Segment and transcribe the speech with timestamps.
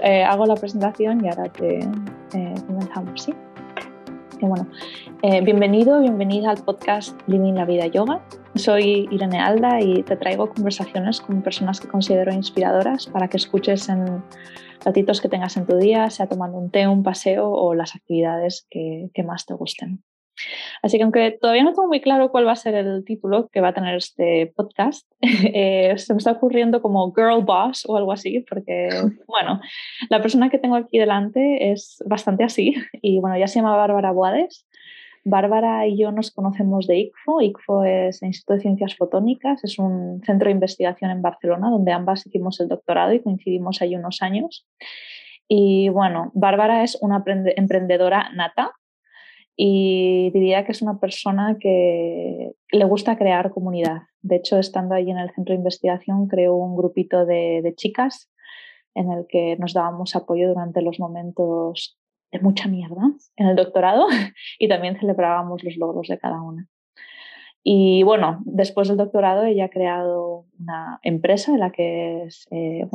[0.00, 3.34] Eh, hago la presentación y ahora te eh, comenzamos, ¿sí?
[4.40, 4.66] bueno,
[5.22, 8.24] eh, bienvenido, bienvenida al podcast Living la Vida Yoga.
[8.54, 13.88] Soy Irene Alda y te traigo conversaciones con personas que considero inspiradoras para que escuches
[13.88, 14.24] en
[14.84, 18.66] ratitos que tengas en tu día, sea tomando un té, un paseo o las actividades
[18.68, 20.02] que, que más te gusten.
[20.82, 23.60] Así que aunque todavía no tengo muy claro cuál va a ser el título que
[23.60, 28.12] va a tener este podcast, eh, se me está ocurriendo como Girl Boss o algo
[28.12, 28.88] así, porque,
[29.26, 29.60] bueno,
[30.10, 34.12] la persona que tengo aquí delante es bastante así y, bueno, ya se llama Bárbara
[34.12, 34.66] Boades.
[35.24, 37.42] Bárbara y yo nos conocemos de ICFO.
[37.42, 41.92] ICFO es el Instituto de Ciencias Fotónicas, es un centro de investigación en Barcelona donde
[41.92, 44.66] ambas hicimos el doctorado y coincidimos ahí unos años.
[45.46, 48.72] Y bueno, Bárbara es una emprendedora nata,
[49.56, 54.02] y diría que es una persona que le gusta crear comunidad.
[54.22, 58.30] De hecho, estando allí en el centro de investigación, creó un grupito de, chicas
[58.94, 61.98] en el que nos dábamos apoyo durante los momentos
[62.30, 64.06] de mucha mierda en el doctorado
[64.58, 66.68] y también celebrábamos los logros de cada una.
[67.64, 72.88] Y bueno, después del doctorado ella ha creado una empresa la que, es, eh,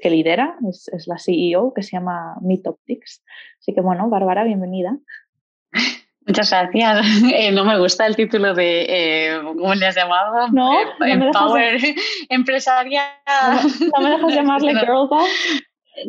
[0.00, 3.24] que, lidera, es, la CEO, que se llama Meet Optics.
[3.58, 4.96] Así que bueno, Bárbara, bienvenida.
[6.26, 7.06] Muchas gracias.
[7.34, 10.48] Eh, no me gusta el título de, eh, ¿cómo le has llamado?
[10.52, 11.78] No, eh, Empower
[12.28, 13.06] empresarial.
[13.92, 15.30] No, me dejas llamarle Girl Boss.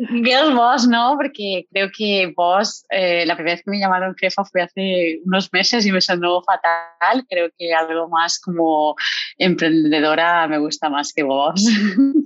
[0.08, 4.62] Girl Boss, no, porque creo que Boss, la primera vez que me llamaron jefa fue
[4.62, 7.24] hace unos meses y me sonó fatal.
[7.28, 8.96] Creo que algo más como
[9.36, 11.68] emprendedora me gusta más que Boss.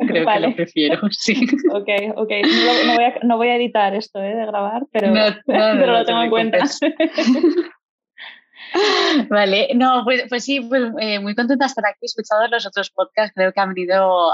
[0.06, 1.48] creo que lo prefiero, sí.
[1.72, 2.30] Ok, ok.
[2.86, 5.12] No, voy, a, no voy, a, editar esto de grabar, pero,
[5.46, 6.64] pero lo tengo en cuenta.
[9.30, 11.98] Vale, no, pues, pues sí, pues, eh, muy contenta de estar aquí.
[12.02, 14.32] He escuchado los otros podcasts, creo que han venido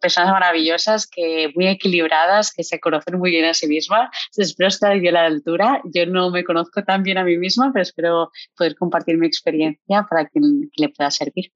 [0.00, 4.10] personas maravillosas, que muy equilibradas, que se conocen muy bien a sí mismas.
[4.36, 5.80] Espero estar yo a la altura.
[5.92, 10.06] Yo no me conozco tan bien a mí misma, pero espero poder compartir mi experiencia
[10.08, 10.40] para que
[10.76, 11.52] le pueda servir.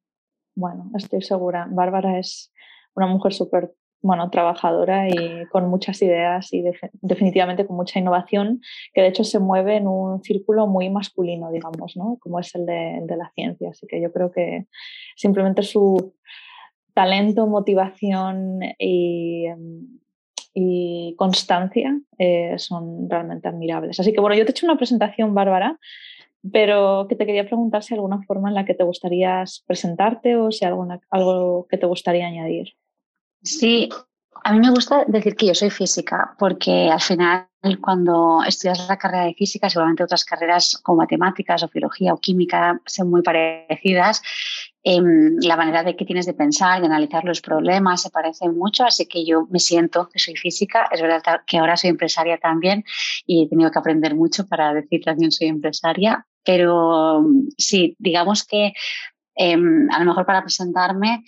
[0.54, 1.66] Bueno, estoy segura.
[1.70, 2.52] Bárbara es
[2.94, 3.72] una mujer súper
[4.02, 6.64] bueno, trabajadora y con muchas ideas y
[7.02, 8.60] definitivamente con mucha innovación,
[8.94, 12.16] que de hecho se mueve en un círculo muy masculino, digamos, ¿no?
[12.20, 13.70] como es el de, la ciencia.
[13.70, 14.66] Así que yo creo que
[15.16, 16.14] simplemente su
[16.94, 19.48] talento, motivación y,
[21.16, 24.00] constancia eh, son realmente admirables.
[24.00, 25.78] Así que bueno, yo te he hecho una presentación, Bárbara,
[26.52, 30.36] pero que te quería preguntar si hay alguna forma en la que te gustaría presentarte
[30.36, 30.72] o si hay
[31.10, 32.74] algo que te gustaría añadir.
[33.42, 33.88] Sí,
[34.44, 37.46] a mí me gusta decir que yo soy física, porque al final
[37.80, 42.80] cuando estudias la carrera de física, seguramente otras carreras como matemáticas o biología o química
[42.86, 44.22] son muy parecidas.
[44.82, 48.84] Em, la manera de que tienes de pensar y analizar los problemas se parece mucho,
[48.84, 50.88] así que yo me siento que soy física.
[50.90, 52.84] Es verdad que ahora soy empresaria también
[53.26, 57.26] y he tenido que aprender mucho para decir también soy empresaria, pero
[57.58, 58.72] sí, digamos que
[59.34, 61.24] em, a lo mejor para presentarme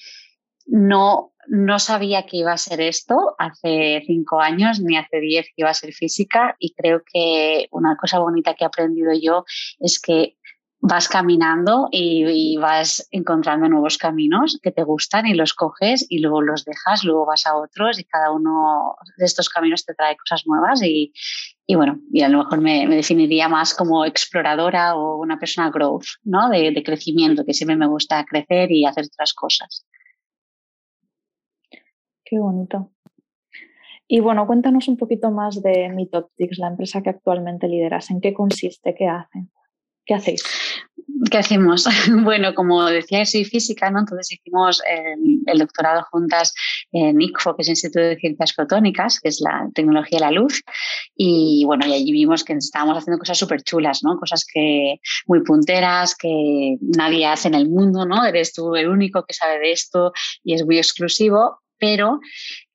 [0.67, 5.63] no, no sabía que iba a ser esto hace cinco años ni hace diez que
[5.63, 9.45] iba a ser física y creo que una cosa bonita que he aprendido yo
[9.81, 10.37] es que
[10.83, 16.43] vas caminando y, vas encontrando nuevos caminos que te gustan y los coges y luego
[16.43, 20.43] los dejas, luego vas a otros y cada uno de estos caminos te trae cosas
[20.45, 21.13] nuevas y,
[21.75, 26.49] bueno, y a lo mejor me, definiría más como exploradora o una persona growth, ¿no?
[26.49, 29.87] De, de crecimiento, que siempre me gusta crecer y hacer otras cosas.
[32.33, 32.91] Qué bonito.
[34.09, 38.11] Y bueno, cuéntanos un poquito más de Mitoptics, la empresa que actualmente lideras.
[38.11, 38.95] ¿En qué consiste?
[38.95, 39.51] ¿Qué hacen?
[40.07, 40.43] ¿Qué hacéis?
[41.31, 41.87] ¿Qué hacemos?
[42.25, 43.99] Bueno, como decía, soy física, ¿no?
[44.01, 44.81] Entonces hicimos
[45.47, 46.55] el, doctorado juntas
[46.91, 50.31] en ICFO, que es el Instituto de Ciencias Fotónicas, que es la tecnología de la
[50.31, 50.63] luz.
[51.15, 54.17] Y bueno, y allí vimos que estábamos haciendo cosas súper chulas, ¿no?
[54.17, 58.25] Cosas que muy punteras, que nadie hace en el mundo, ¿no?
[58.25, 60.13] Eres tú el único que sabe de esto
[60.43, 62.21] y es muy exclusivo pero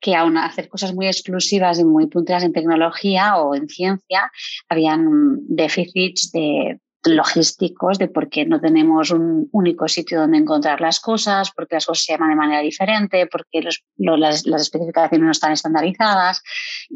[0.02, 4.30] que aún hacer cosas muy exclusivas y muy punteras en tecnología o en ciencia,
[4.68, 11.00] habían déficits de logísticos de por qué no tenemos un único sitio donde encontrar las
[11.00, 15.32] cosas, por qué las cosas se llaman de manera diferente, por qué las, especificaciones no
[15.32, 16.42] están estandarizadas,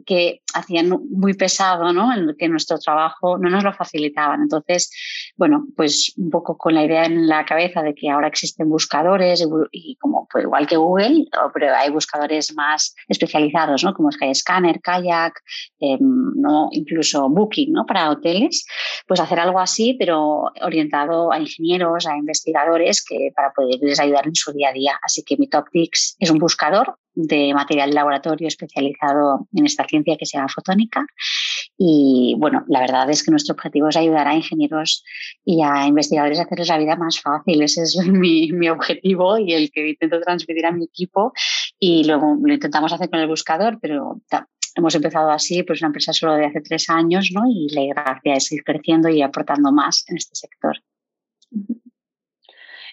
[0.06, 2.14] que hacían muy pesado, ¿no?
[2.14, 4.42] En que nuestro trabajo no nos lo facilitaban.
[4.42, 4.92] Entonces,
[5.38, 9.46] bueno, pues un poco con la idea en la cabeza de que ahora existen buscadores
[9.72, 13.94] y, como pues igual que Google, pero hay buscadores más especializados, ¿no?
[13.94, 15.34] Como Skyscanner, Kayak,
[15.80, 16.00] em,
[16.36, 16.70] ¿no?
[16.72, 17.86] incluso Booking, ¿no?
[17.86, 18.66] Para hoteles,
[19.08, 24.36] pues hacer algo así pero orientado a ingenieros, a investigadores, que para poderles ayudar en
[24.36, 25.00] su día a día.
[25.04, 30.26] Así que Mitoptics es un buscador de material de laboratorio especializado en esta ciencia que
[30.26, 31.06] se llama fotónica.
[31.78, 35.04] Y bueno, la verdad es que nuestro objetivo es ayudar a ingenieros
[35.44, 37.62] y a investigadores a hacerles la vida más fácil.
[37.62, 41.34] Ese es mi, mi objetivo y el que intento transmitir a mi equipo.
[41.80, 44.22] Y luego lo intentamos hacer con el buscador, pero
[44.82, 47.44] hemos empezado así, pues una empresa solo de hace tres años, ¿no?
[47.48, 50.78] Y la gracia es ir creciendo y aportando más en este sector.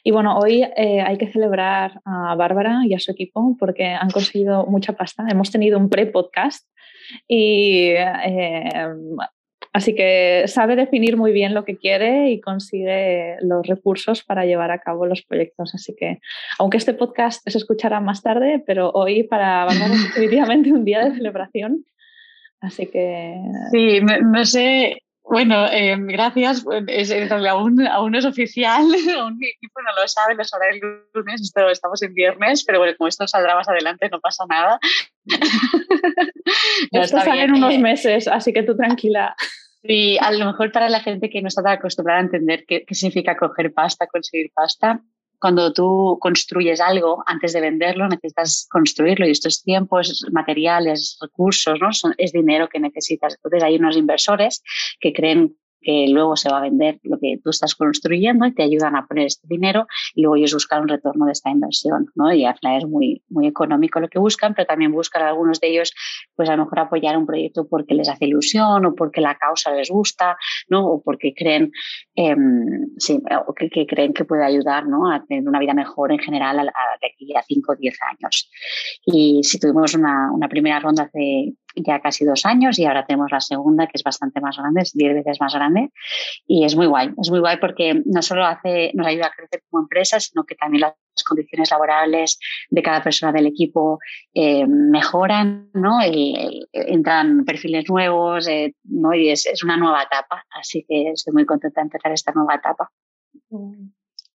[0.05, 4.11] Y bueno, hoy eh, hay que celebrar a Bárbara y a su equipo porque han
[4.11, 5.27] conseguido mucha pasta.
[5.29, 6.69] Hemos tenido un pre-podcast
[7.27, 8.87] y eh,
[9.79, 14.71] así que sabe definir muy bien lo que quiere y consigue los recursos para llevar
[14.71, 15.75] a cabo los proyectos.
[15.75, 16.21] Así que,
[16.59, 19.79] aunque este podcast se escuchará más tarde, pero hoy para es
[20.15, 21.85] definitivamente un día de celebración.
[22.61, 23.37] Así que.
[23.71, 24.99] Sí, no sé,
[25.29, 26.65] bueno, eh, gracias.
[26.87, 28.83] Es, aún, aún, no es oficial,
[29.19, 30.81] aún mi equipo no lo sabe, lo sabrá el
[31.13, 34.81] lunes, pero estamos en viernes, pero bueno, como esto saldrá más adelante, no pasa nada.
[36.93, 39.37] esto sale en unos meses, así que tú tranquila.
[39.83, 42.95] Y a lo mejor para la gente que no está acostumbrada a entender qué, qué
[42.95, 45.03] significa coger pasta, conseguir pasta,
[45.39, 51.17] cuando tú construyes algo, antes de venderlo, necesitas construirlo y esto es tiempo, es materiales,
[51.21, 51.91] recursos, ¿no?
[52.17, 53.37] es dinero que necesitas.
[53.37, 54.63] Entonces hay unos inversores
[55.01, 58.63] que creen que luego se va a vender lo que tú estás construyendo y te
[58.63, 62.33] ayudan a poner este dinero y luego ellos buscan un retorno de esta inversión, ¿no?
[62.33, 65.69] Y al final es muy, muy económico lo que buscan, pero también buscan algunos de
[65.69, 65.95] ellos,
[66.35, 69.73] pues a lo mejor apoyar un proyecto porque les hace ilusión o porque la causa
[69.73, 70.37] les gusta,
[70.69, 70.87] ¿no?
[70.87, 71.71] O porque creen,
[72.15, 75.11] em, sí, o que, creen que puede ayudar, ¿no?
[75.11, 78.51] A tener una vida mejor en general a, de aquí a 5 o 10 años.
[79.07, 81.55] Y si tuvimos una, una primera ronda hace
[81.87, 84.93] ya casi dos años y ahora tenemos la segunda que es bastante más grande, es
[84.93, 85.91] diez veces más grande
[86.47, 89.63] y es muy guay, es muy guay porque no solo hace, nos ayuda a crecer
[89.71, 92.39] como empresa, sino que también las condiciones laborales
[92.71, 93.99] de cada persona del equipo
[94.35, 95.99] eh, mejoran, ¿no?
[96.73, 99.15] entran perfiles nuevos eh, ¿no?
[99.15, 102.55] y es, es, una nueva etapa, así que estoy muy contenta de empezar esta nueva
[102.55, 102.91] etapa.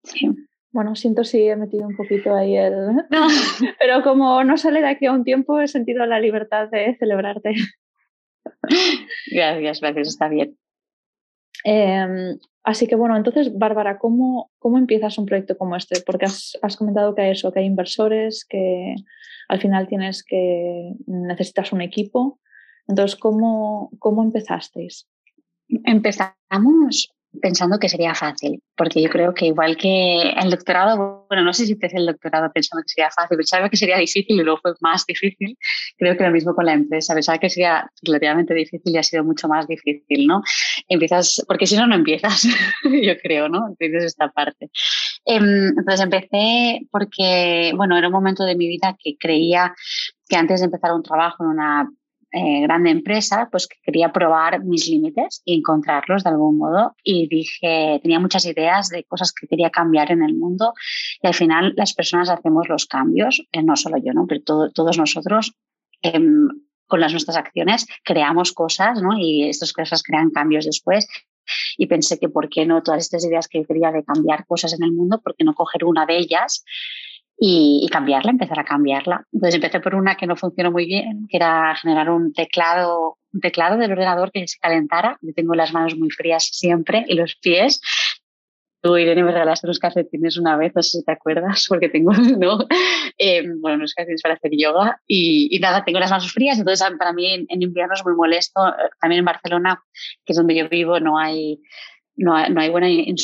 [0.02, 0.28] Sí.
[0.72, 2.74] Bueno, siento si he metido un poquito ahí el...
[3.78, 7.54] Pero como no sale de aquí a un tiempo, he sentido la libertad de celebrarte.
[9.30, 10.56] Gracias, gracias, está bien.
[11.64, 16.00] Em, así que bueno, entonces, Bárbara, ¿cómo, ¿cómo empiezas un proyecto como este?
[16.02, 18.94] Porque has, has, comentado que hay eso, que hay inversores, que
[19.48, 22.40] al final tienes que necesitas un equipo.
[22.86, 25.08] Entonces, ¿cómo, cómo empezasteis?
[25.84, 31.52] Empezamos pensando que sería fácil, porque yo creo que igual que el doctorado, bueno, no
[31.52, 34.58] sé si empecé el doctorado pensando que sería fácil, pensaba que sería difícil y luego
[34.60, 35.56] fue más difícil,
[35.96, 39.24] creo que lo mismo con la empresa, pensaba que sería relativamente difícil y ha sido
[39.24, 40.42] mucho más difícil, ¿no?
[40.88, 42.42] Empiezas, porque si no, no empiezas,
[42.84, 43.68] yo creo, ¿no?
[43.68, 44.70] Entiendes esta parte.
[45.24, 49.74] Em, entonces empecé porque, bueno, era un momento de mi vida que creía
[50.28, 51.90] que antes de empezar un trabajo en una
[52.32, 56.94] eh, grande empresa, pues que quería probar mis límites y encontrarlos de algún modo.
[57.02, 60.74] Y dije, tenía muchas ideas de cosas que quería cambiar en el mundo
[61.22, 64.26] y al final las personas hacemos los cambios, eh, no solo yo, ¿no?
[64.28, 65.54] pero todos nosotros.
[66.02, 66.48] Em,
[66.86, 69.16] con las nuestras acciones creamos cosas, ¿no?
[69.16, 71.06] Y estas cosas crean cambios después
[71.78, 74.82] y pensé que por qué no todas estas ideas que quería de cambiar cosas en
[74.82, 76.64] el mundo, por qué no coger una de ellas
[77.42, 79.26] y, cambiarla, empezar a cambiarla.
[79.32, 83.40] Entonces empecé por una que no funcionó muy bien, que era generar un teclado, un
[83.40, 85.16] teclado del ordenador que se calentara.
[85.22, 87.80] Yo tengo las manos muy frías siempre y los pies.
[88.82, 92.12] Tú, Irene, me regalaste unos calcetines una vez, no sé si te acuerdas, porque tengo,
[92.38, 92.58] ¿no?
[93.16, 97.14] Eh, bueno, unos calcetines para hacer yoga y, nada, tengo las manos frías, entonces para
[97.14, 98.60] mí en, invierno es muy molesto.
[99.00, 99.82] También en Barcelona,
[100.26, 101.58] que es donde yo vivo, no hay,
[102.16, 103.14] no hay, no hay buena eh,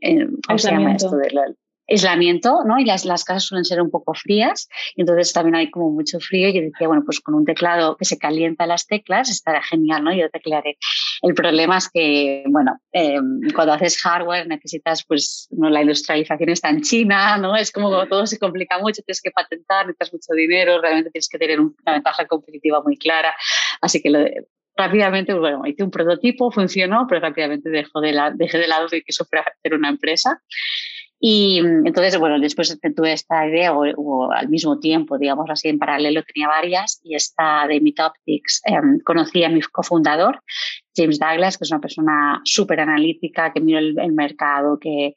[0.00, 1.16] eh, ¿cómo se llama esto?
[1.16, 1.44] De la,
[1.90, 2.78] aislamiento, ¿no?
[2.78, 6.18] Y las, las casas suelen ser un poco frías, y entonces también hay como mucho
[6.20, 6.48] frío.
[6.48, 10.04] Y yo decía, bueno, pues con un teclado que se calienta las teclas estará genial,
[10.04, 10.14] ¿no?
[10.14, 10.78] Yo teclearé.
[11.22, 15.68] El problema es que, bueno, em, cuando haces hardware necesitas, pues, ¿no?
[15.68, 17.56] la industrialización está en China, ¿no?
[17.56, 21.38] Es como todo se complica mucho, tienes que patentar, necesitas mucho dinero, realmente tienes que
[21.38, 23.34] tener una ventaja competitiva muy clara.
[23.80, 24.10] Así que
[24.76, 29.00] rápidamente, bueno, hice un prototipo, funcionó, pero rápidamente dejó de la, dejé de lado de
[29.02, 30.40] que eso fuera hacer una empresa.
[31.22, 35.78] Y mm, entonces, bueno, después tuve esta idea, o, al mismo tiempo, digamos así, en
[35.78, 40.42] paralelo tenía varias, y esta de Meet Optics em, conocí a mi cofundador,
[40.96, 45.14] James Douglas, que es una persona súper analítica, que mira el, el, mercado, que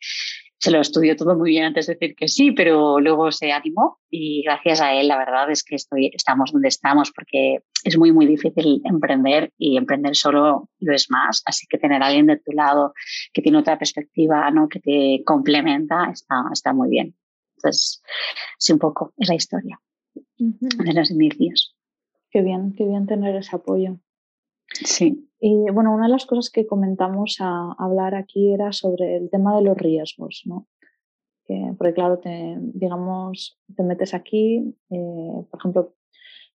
[0.63, 3.99] se lo estudió todo muy bien antes de decir que sí, pero luego se animó
[4.09, 8.13] y gracias a él la verdad es que estoy, estamos donde estamos porque es muy,
[8.13, 11.43] muy difícil emprender y emprender solo lo es más.
[11.45, 12.93] Así que tener a alguien de tu lado
[13.33, 14.69] que tiene otra perspectiva, ¿no?
[14.69, 17.13] que te complementa, está, está muy bien.
[17.57, 18.01] Entonces,
[18.57, 19.81] sí, un poco es la historia.
[20.37, 21.75] de los inicios.
[22.31, 23.97] Qué bien, qué bien tener ese apoyo.
[24.73, 25.29] Sí.
[25.39, 29.55] Y bueno, una de las cosas que comentamos a hablar aquí era sobre el tema
[29.55, 30.67] de los riesgos, ¿no?
[31.77, 35.95] porque claro, te, digamos, te metes aquí, eh, por ejemplo,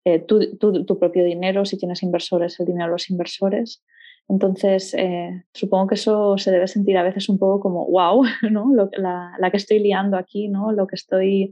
[0.04, 3.84] eh, tu propio dinero, si tienes inversores, el dinero de los inversores.
[4.28, 8.72] Entonces, eh, supongo que eso se debe sentir a veces un poco como, wow, ¿no?
[8.96, 10.72] la, la, que estoy liando aquí, ¿no?
[10.72, 11.50] Lo que estoy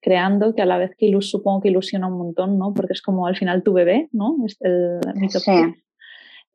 [0.00, 2.72] creando, que a la vez que ilus, supongo que ilusiona un montón, ¿no?
[2.74, 4.36] Porque es como al final tu bebé, ¿no?
[4.46, 5.74] Es el, sí.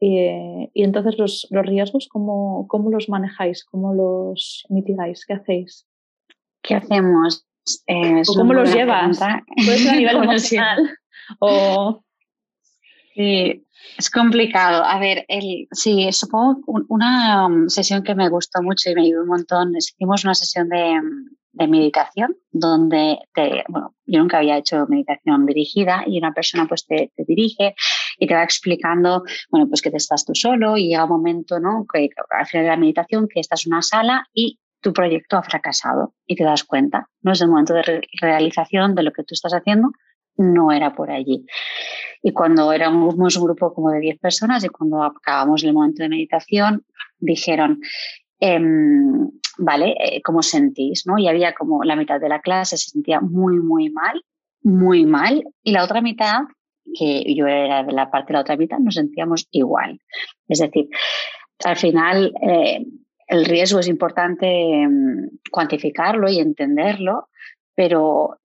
[0.03, 3.63] Y, y, entonces los, los riesgos, ¿cómo, ¿cómo, los manejáis?
[3.63, 5.27] ¿Cómo los mitigáis?
[5.27, 5.87] ¿Qué hacéis?
[6.63, 7.45] ¿Qué hacemos?
[7.85, 9.19] Eh, ¿Cómo los llevas?
[9.19, 10.97] Puede ser a nivel emocional
[11.39, 12.03] o...
[13.13, 13.63] Sí,
[13.97, 14.83] es complicado.
[14.83, 19.21] A ver, el, sí, supongo una um, sesión que me gustó mucho y me ayudó
[19.21, 19.75] un montón.
[19.75, 20.99] Hicimos una sesión de,
[21.53, 26.85] de meditación donde te, bueno, yo nunca había hecho meditación dirigida y una persona pues
[26.85, 27.75] te, te, dirige
[28.19, 31.59] y te va explicando, bueno, pues que te estás tú solo y llega un momento,
[31.59, 31.85] ¿no?
[31.91, 35.43] Que al final de la meditación que estás en una sala y tu proyecto ha
[35.43, 37.31] fracasado y te das cuenta, ¿no?
[37.31, 39.91] Es el momento de realización de lo que tú estás haciendo,
[40.37, 41.45] no era por allí.
[42.23, 46.09] Y cuando éramos un grupo como de 10 personas y cuando acabamos el momento de
[46.09, 46.85] meditación,
[47.19, 47.79] dijeron,
[48.39, 51.05] em, vale, eh, ¿cómo sentís?
[51.05, 51.17] ¿no?
[51.17, 54.23] Y había como la mitad de la clase se sentía muy, muy mal,
[54.63, 56.41] muy mal, y la otra mitad,
[56.97, 59.99] que yo era de la parte de la otra mitad, nos sentíamos igual.
[60.47, 60.89] Es decir,
[61.63, 62.85] al final eh,
[63.27, 67.29] el riesgo es importante em, cuantificarlo y entenderlo,
[67.75, 68.41] pero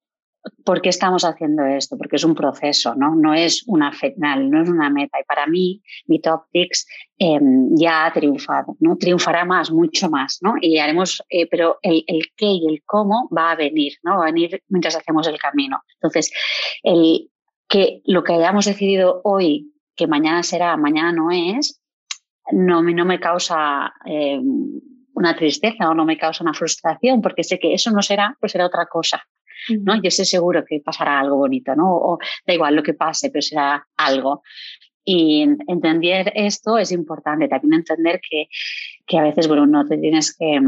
[0.64, 1.97] ¿por qué estamos haciendo esto?
[1.97, 3.14] Porque es un proceso, ¿no?
[3.14, 5.19] No es una final, no es una meta.
[5.21, 8.97] Y para mí, mi Top em, ya ha triunfado, ¿no?
[8.97, 10.55] Triunfará más, mucho más, ¿no?
[10.61, 14.19] Y haremos, eh, pero el, el, qué y el cómo va a venir, ¿no?
[14.19, 15.83] Va a venir mientras hacemos el camino.
[16.00, 16.31] Entonces,
[16.83, 17.28] el,
[17.68, 21.80] que lo que hayamos decidido hoy, que mañana será, mañana no es,
[22.52, 24.40] no, no me causa eh,
[25.14, 28.52] una tristeza o no me causa una frustración, porque sé que eso no será, pues
[28.52, 29.23] será otra cosa.
[29.82, 30.00] ¿no?
[30.00, 31.92] Yo sé seguro que pasará algo bonito, ¿no?
[31.92, 34.42] O da igual lo que pase, pero será algo.
[35.04, 38.49] Y entender esto es importante, también entender que,
[39.06, 40.61] que a veces, bueno, no te tienes que,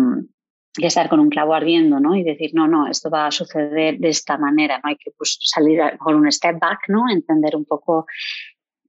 [0.74, 2.14] que, estar con un clavo ardiendo, ¿no?
[2.16, 4.90] Y decir, no, no, esto va a suceder de esta manera, ¿no?
[4.90, 7.10] Hay que pues, salir con un step back, ¿no?
[7.10, 8.06] Entender un poco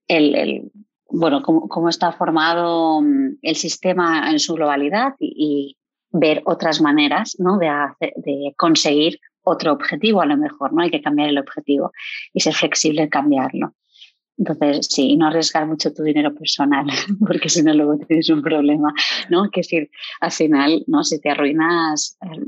[0.07, 0.71] el, el
[1.09, 5.75] bueno, cómo, cómo, está formado mm, el sistema en su globalidad y,
[6.12, 7.57] ver otras maneras ¿no?
[7.57, 7.69] de,
[8.00, 10.81] de, conseguir otro objetivo a lo mejor, ¿no?
[10.81, 11.91] Hay que cambiar el objetivo
[12.33, 13.74] y ser flexible en cambiarlo.
[14.39, 16.86] Entonces, sí, no arriesgar mucho tu dinero personal,
[17.27, 18.93] porque si no luego tienes un problema,
[19.29, 19.50] ¿no?
[19.51, 19.91] Que decir,
[20.22, 21.03] al final, ¿no?
[21.03, 22.41] Si te arruinas, eh,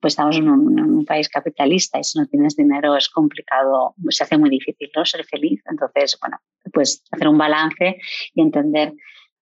[0.00, 3.94] pues estamos en un, en un, país capitalista y si no tienes dinero es complicado,
[4.10, 5.04] se hace muy difícil, ¿no?
[5.04, 5.62] Ser feliz.
[5.70, 6.38] Entonces, bueno,
[6.72, 7.98] pues hacer un balance
[8.34, 8.92] y entender.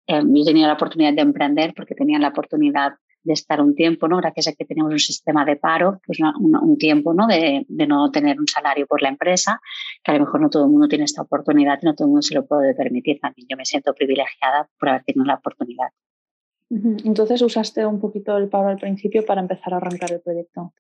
[0.07, 2.93] Eh, yo he tenido la oportunidad de emprender porque tenía la oportunidad
[3.27, 4.17] de estar un tiempo, ¿no?
[4.19, 7.27] Gracias a que tenemos un sistema de paro, pues un, tiempo, ¿no?
[7.27, 9.61] De, de, no tener un salario por la empresa,
[10.03, 12.11] que a lo mejor no todo el mundo tiene esta oportunidad y no todo el
[12.11, 13.19] mundo se lo puede permitir.
[13.21, 15.89] También yo me siento privilegiada por haber tenido la oportunidad.
[16.69, 20.73] Entonces usaste un poquito el paro al principio para empezar a arrancar el proyecto.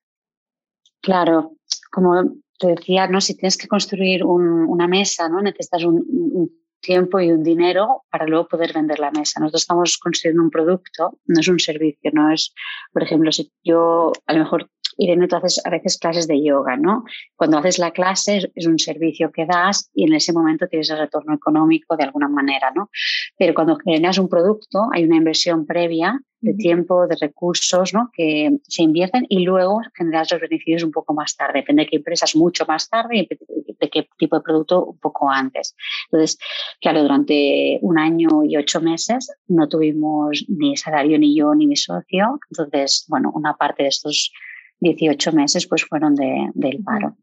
[1.00, 1.52] Claro,
[1.92, 2.24] como
[2.58, 3.20] te decía, ¿no?
[3.20, 5.40] Si tienes que construir un, una mesa, ¿no?
[5.40, 6.50] Necesitas un, un,
[6.80, 9.40] tiempo y un dinero para luego poder vender la mesa.
[9.40, 12.54] Nosotros estamos construyendo un producto, no es un servicio, no es,
[12.92, 16.76] por ejemplo, si yo a lo mejor Irene, tú haces a veces clases de yoga,
[16.76, 17.04] ¿no?
[17.34, 20.98] Cuando haces la clase es un servicio que das y en ese momento tienes el
[20.98, 22.90] retorno económico de alguna manera, ¿no?
[23.36, 28.10] Pero cuando generas un producto hay una inversión previa de tiempo, de recursos, ¿no?
[28.12, 31.60] Que se invierten y luego generas los beneficios un poco más tarde.
[31.60, 35.28] Depende de qué empresas, mucho más tarde y de qué tipo de producto un poco
[35.30, 35.74] antes.
[36.06, 36.38] Entonces,
[36.80, 41.76] claro, durante un año y ocho meses no tuvimos ni salario ni yo ni mi
[41.76, 42.38] socio.
[42.50, 44.32] Entonces, bueno, una parte de estos
[44.80, 47.16] 18 meses pues fueron de, del paro.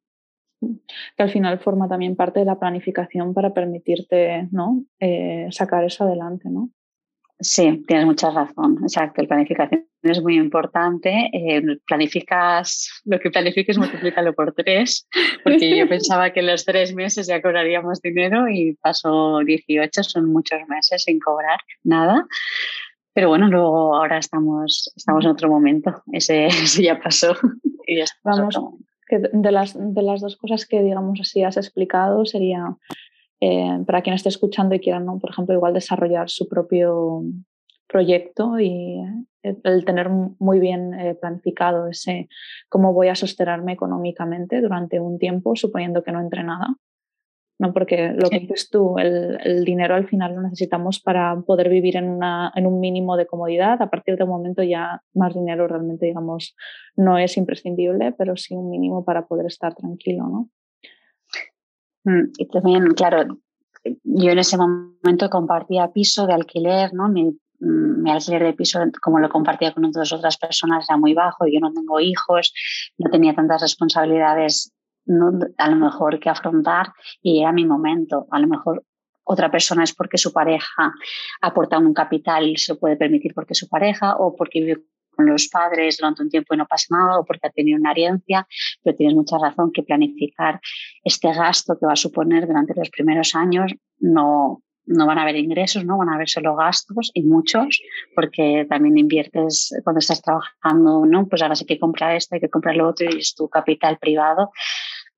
[1.17, 4.83] Que al final forma también parte de la planificación para permitirte ¿no?
[4.99, 6.69] Eh, sacar eso adelante, ¿no?
[7.39, 8.77] Sí, tienes mucha razón.
[8.83, 11.29] Exacto, la planificación es muy importante.
[11.33, 15.07] Eh, planificas, lo que planifiques, multiplícalo por tres,
[15.43, 20.31] porque yo pensaba que en los tres meses ya cobraríamos dinero y pasó 18, son
[20.31, 22.25] muchos meses sin cobrar nada.
[23.13, 26.03] Pero bueno, luego ahora estamos, estamos en otro momento.
[26.11, 26.47] Ese,
[26.81, 27.35] ya pasó.
[27.85, 28.57] Y ya Vamos,
[29.09, 32.77] que de, las, de las dos cosas que, digamos así, has explicado sería,
[33.45, 35.19] eh, para quien esté escuchando y quiera, ¿no?
[35.19, 37.23] por ejemplo, igual desarrollar su propio
[37.87, 39.01] proyecto y
[39.41, 42.29] el, tener muy bien eh, planificado ese
[42.69, 46.77] cómo voy a sostenerme económicamente durante un tiempo, suponiendo que no entre nada.
[47.59, 47.73] ¿no?
[47.73, 52.09] Porque lo que dices tú, el, dinero al final lo necesitamos para poder vivir en,
[52.09, 53.81] una, en un mínimo de comodidad.
[53.81, 56.55] A partir de un momento ya más dinero realmente, digamos,
[56.95, 60.49] no es imprescindible, pero sí un mínimo para poder estar tranquilo, ¿no?
[62.03, 63.39] Mm, y también, claro,
[64.03, 67.09] yo en ese momento compartía piso de alquiler, ¿no?
[67.09, 71.45] Mi, mi alquiler de piso, como lo compartía con otras otras personas, era muy bajo.
[71.45, 72.53] Yo no tengo hijos,
[72.97, 74.73] no tenía tantas responsabilidades
[75.57, 78.27] a lo mejor que afrontar y era mi momento.
[78.31, 78.83] A lo mejor
[79.25, 80.93] otra persona es porque su pareja
[81.41, 84.83] aporta un capital y se puede permitir porque su pareja o porque vive
[85.15, 87.91] con los padres durante un tiempo y no pasa nada o porque ha tenido una
[87.91, 88.47] herencia,
[88.83, 90.59] pero tienes mucha razón que planificar
[91.03, 95.37] este gasto que va a suponer durante los primeros años no, no van a haber
[95.37, 97.81] ingresos, no van a haber solo gastos y muchos,
[98.15, 101.27] porque también inviertes cuando estás trabajando, ¿no?
[101.27, 103.97] Pues ahora sí que comprar esto, hay que comprar lo otro y es tu capital
[103.97, 104.51] privado,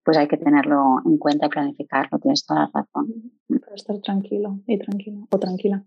[0.03, 3.07] pues hay que tenerlo en cuenta y planificarlo, tienes toda la razón.
[3.75, 5.83] Estar tranquilo y tranquila o tranquila.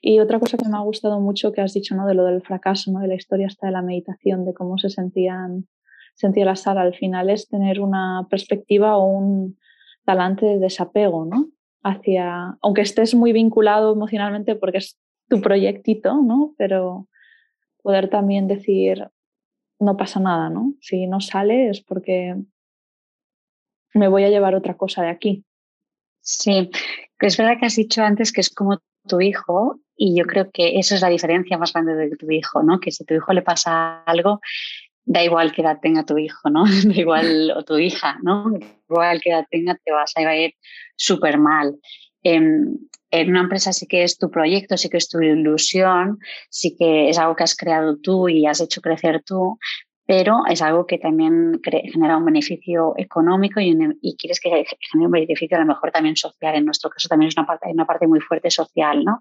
[0.00, 2.06] Y otra cosa que me ha gustado mucho que has dicho, ¿no?
[2.06, 3.00] De lo del fracaso, ¿no?
[3.00, 5.66] De la historia hasta de la meditación, de cómo se sentían,
[6.14, 9.58] sentía la sala al final es tener una perspectiva o un
[10.04, 11.48] talante de desapego, ¿no?
[11.82, 16.54] hacia, aunque estés muy vinculado emocionalmente porque es tu proyectito, ¿no?
[16.56, 17.08] Pero
[17.82, 19.08] poder también decir,
[19.80, 20.74] no pasa nada, ¿no?
[20.80, 22.36] Si no sale es porque
[23.94, 25.44] me voy a llevar otra cosa de aquí.
[26.22, 26.70] Sí,
[27.20, 30.78] es verdad que has dicho antes que es como tu hijo y yo creo que
[30.78, 32.80] esa es la diferencia más grande de tu hijo, ¿no?
[32.80, 34.40] Que si a tu hijo le pasa algo,
[35.04, 36.64] da igual qué edad tenga tu hijo, ¿no?
[36.84, 38.50] Da igual, o tu hija, ¿no?
[38.50, 40.54] Da igual qué edad tenga, te vas a ir
[40.96, 41.76] súper mal.
[42.22, 42.78] En,
[43.10, 46.18] en, una empresa sí que es tu proyecto, sí que es tu ilusión,
[46.50, 49.58] sí que es algo que has creado tú y has hecho crecer tú,
[50.06, 55.10] pero es algo que también genera un beneficio económico y, y, quieres que genere un
[55.10, 56.54] beneficio a lo mejor también social.
[56.56, 59.20] En nuestro caso también es una parte, una parte muy fuerte social, ¿no?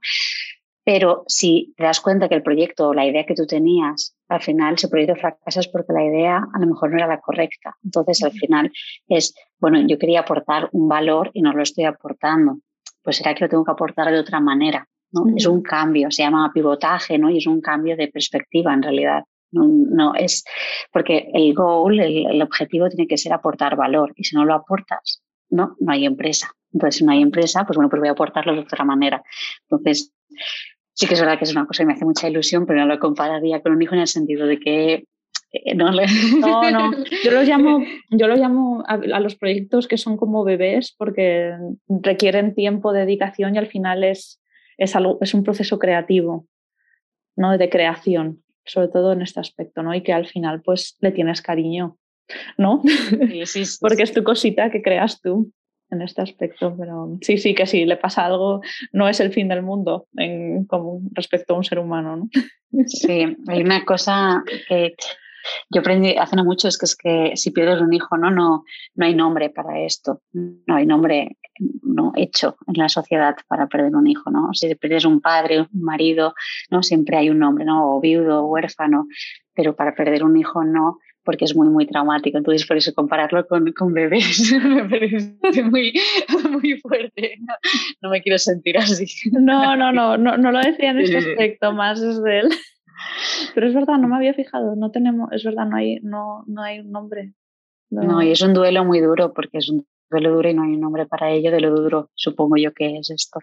[0.84, 4.42] Pero si te das cuenta que el proyecto o la idea que tú tenías, al
[4.42, 7.78] final ese proyecto fracasa es porque la idea a lo mejor no era la correcta.
[7.84, 8.72] Entonces al final
[9.08, 12.58] es, bueno, yo quería aportar un valor y no lo estoy aportando.
[13.04, 14.88] Pues será que lo tengo que aportar de otra manera.
[15.12, 15.26] ¿no?
[15.36, 17.30] Es un cambio, se llama pivotaje, ¿no?
[17.30, 19.24] Y es un cambio de perspectiva en realidad.
[19.52, 20.46] No, no es
[20.94, 24.54] porque el goal, el, el, objetivo tiene que ser aportar valor y si no lo
[24.54, 26.54] aportas, no, no hay empresa.
[26.74, 29.22] Entonces, si no hay empresa, pues bueno, pues voy a aportarlo de otra manera.
[29.64, 30.14] Entonces,
[30.94, 32.86] sí que es verdad que es una cosa que me hace mucha ilusión, pero no
[32.86, 35.06] lo compararía con un hijo en el sentido de que
[35.52, 36.92] eh, no, no, no,
[37.24, 41.54] yo los llamo, yo los llamo a, los proyectos que son como bebés porque
[41.90, 44.42] requieren tiempo, dedicación y al final es,
[44.78, 46.48] es, algo, es un proceso creativo,
[47.36, 47.58] ¿no?
[47.58, 49.94] de creación, sobre todo en este aspecto, ¿no?
[49.94, 51.98] y que al final pues le tienes cariño,
[52.58, 52.82] ¿no?
[52.84, 55.52] Sí, sí, sí, porque es tu cosita que creas tú
[55.92, 58.62] en este aspecto, pero sí, sí, que si le pasa algo,
[58.94, 62.16] no es el fin del mundo en, como respecto a un ser humano.
[62.16, 62.30] ¿no?
[62.88, 64.96] Sí, hay una cosa que
[65.70, 68.32] yo aprendí hace no mucho, es que es que si pierdes un hijo, ¿no?
[68.32, 68.64] No,
[68.96, 71.38] no hay nombre para esto, no hay nombre
[71.84, 74.54] no hecho en la sociedad para perder un hijo, ¿no?
[74.54, 76.34] Si pierdes un padre, un marido,
[76.70, 76.84] ¿no?
[76.84, 77.96] Siempre hay un nombre, ¿no?
[77.96, 79.08] O viudo, huérfano,
[79.54, 82.38] pero para perder un hijo no porque es muy, muy traumático.
[82.38, 85.94] Entonces, por eso compararlo con, con bebés me parece muy,
[86.50, 87.38] muy fuerte.
[88.02, 89.06] No, me quiero sentir así.
[89.32, 92.50] No, no, no, no, no lo decía en este aspecto, más es de él.
[93.54, 96.62] Pero es verdad, no me había fijado, no tenemos, es verdad, no hay, no, no
[96.62, 97.34] hay un nombre.
[97.90, 98.22] No.
[98.22, 100.80] y es un duelo muy duro porque es un duelo duro y no hay un
[100.80, 103.40] nombre para ello, de lo duro supongo yo que es esto.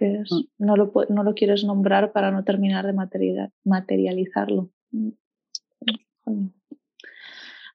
[0.58, 2.94] No, lo, no lo quieres nombrar para no terminar de
[3.64, 4.70] materializarlo.
[4.90, 5.10] Mm.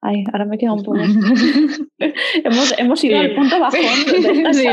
[0.05, 0.97] Ay, ahora me queda un poco.
[2.43, 3.81] hemos, hemos ido al punto bajón.
[4.51, 4.67] sí,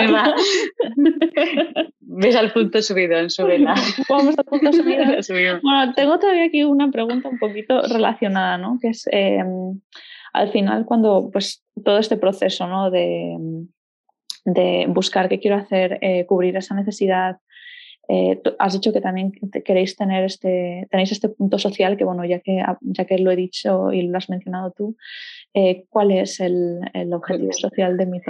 [2.01, 3.75] Ves al punto subido en su vela.
[4.09, 5.61] Vamos al punto subido.
[5.63, 8.79] bueno, tengo todavía aquí una pregunta un poquito relacionada, ¿no?
[8.83, 9.81] Que es em,
[10.33, 12.91] al final cuando pues todo este proceso, ¿no?
[12.91, 13.37] De,
[14.45, 17.37] de buscar qué quiero hacer, eh, cubrir esa necesidad,
[18.13, 19.31] eh, has dicho que también
[19.65, 23.37] queréis tener este, tenéis este punto social que, bueno, ya que, ya que lo he
[23.37, 24.97] dicho y lo has mencionado tú,
[25.55, 28.21] eh, ¿cuál es el, el objetivo social de mi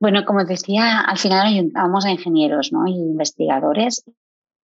[0.00, 2.88] Bueno, como decía, al final vamos a ingenieros ¿no?
[2.88, 4.04] y investigadores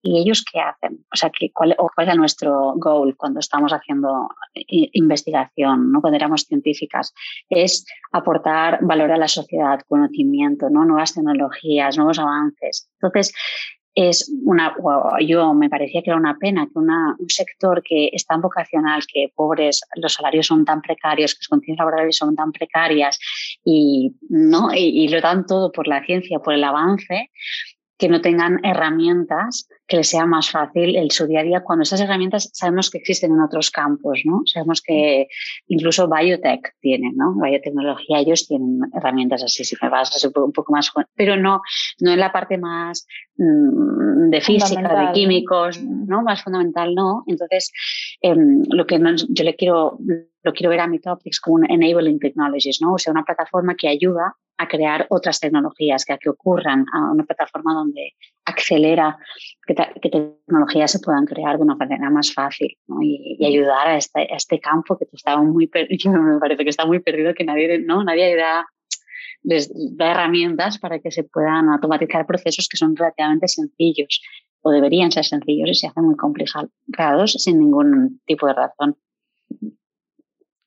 [0.01, 1.05] ¿Y ellos qué hacen?
[1.11, 5.99] O sea, ¿cuál, o ¿cuál era nuestro goal cuando estamos haciendo investigación, ¿no?
[6.01, 7.13] cuando éramos científicas?
[7.49, 10.85] Es aportar valor a la sociedad, conocimiento, ¿no?
[10.85, 12.89] nuevas tecnologías, nuevos avances.
[13.01, 13.33] Entonces,
[13.95, 14.73] es una,
[15.19, 19.01] yo me parecía que era una pena que una, un sector que es tan vocacional,
[19.11, 23.19] que pobres, los salarios son tan precarios, que las condiciones laborales son tan precarias
[23.65, 24.73] y, ¿no?
[24.73, 27.29] y, y lo dan todo por la ciencia, por el avance,
[27.97, 31.83] que no tengan herramientas que les sea más fácil el su día a día cuando
[31.83, 34.43] esas herramientas sabemos que existen en otros campos, ¿no?
[34.45, 35.27] Sabemos que
[35.67, 37.33] incluso biotech tienen, ¿no?
[37.33, 41.61] Biotecnología, ellos tienen herramientas así, si me vas a un poco más, pero no,
[41.99, 43.07] no en la parte más
[43.39, 46.21] de física, de químicos, ¿no?
[46.21, 47.23] Más fundamental, no.
[47.25, 47.71] Entonces,
[48.21, 48.99] em, lo que
[49.29, 49.97] yo le quiero,
[50.43, 52.93] lo quiero ver a mi topics como un enabling technologies, ¿no?
[52.93, 57.23] O sea, una plataforma que ayuda a crear otras tecnologías, que, que ocurran a una
[57.23, 59.17] plataforma donde acelera
[59.65, 59.73] que,
[60.09, 64.97] tecnologías se puedan crear de una manera más fácil y, ayudar a este, este, campo
[64.97, 68.03] que está muy perdido, me parece que está muy perdido, que nadie, ¿no?
[68.03, 68.65] nadie da,
[69.43, 74.21] les da herramientas para que se puedan automatizar procesos que son relativamente sencillos
[74.61, 78.97] o deberían ser sencillos y se hacen muy complicados sin ningún tipo de razón.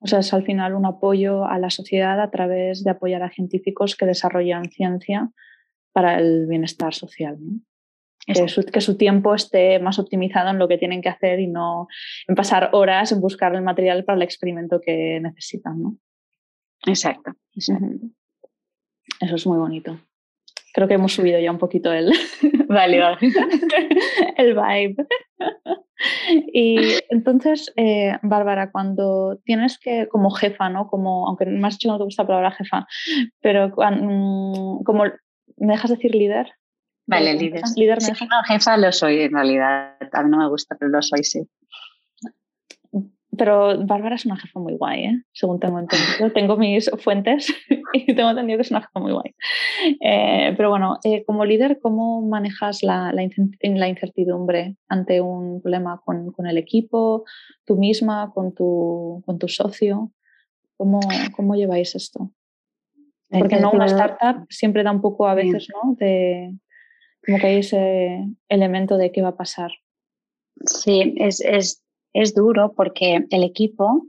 [0.00, 3.30] O sea, es al final un apoyo a la sociedad a través de apoyar a
[3.30, 5.30] científicos que desarrollan ciencia
[5.92, 7.38] para el bienestar social.
[8.24, 11.48] Que su, que su, tiempo esté más optimizado en lo que tienen que hacer y
[11.48, 11.88] no
[12.28, 15.82] en pasar horas en buscar el material para el experimento que necesitan.
[15.82, 15.96] ¿no?
[16.86, 17.32] Exacto.
[19.22, 19.98] Eso es muy bonito.
[20.74, 22.12] Creo que hemos subido ya un poquito el,
[22.68, 23.00] vale,
[24.36, 25.06] el vibe.
[26.52, 26.78] Y
[27.10, 30.88] entonces, eh, Bárbara, cuando tienes que, como jefa, ¿no?
[30.88, 32.88] Como, aunque más dicho no te gusta la palabra jefa,
[33.40, 36.50] pero mm, como, ¿me dejas decir líder?
[37.06, 37.62] Vale, líder.
[37.76, 39.96] ¿Líder me no, jefa lo soy en realidad.
[40.10, 41.48] A mí no me gusta, pero lo soy, sí.
[43.36, 45.22] Pero Bárbara es una jefa muy guay, ¿eh?
[45.32, 46.30] según tengo entendido.
[46.34, 47.46] tengo mis fuentes
[47.94, 49.34] y tengo entendido que es una jefa muy guay.
[50.00, 56.30] Eh, pero bueno, eh, como líder, ¿cómo manejas la, la, incertidumbre ante un problema con,
[56.32, 57.24] con, el equipo,
[57.64, 60.12] tú misma, con tu, con tu socio?
[60.76, 61.00] ¿Cómo,
[61.34, 62.30] ¿Cómo lleváis esto?
[63.30, 65.94] Porque no una startup siempre da un poco a veces, ¿no?
[65.94, 66.52] De,
[67.24, 69.70] como que hay ese elemento de qué va a pasar.
[70.66, 71.81] Sí, es, es
[72.12, 74.06] es duro porque el equipo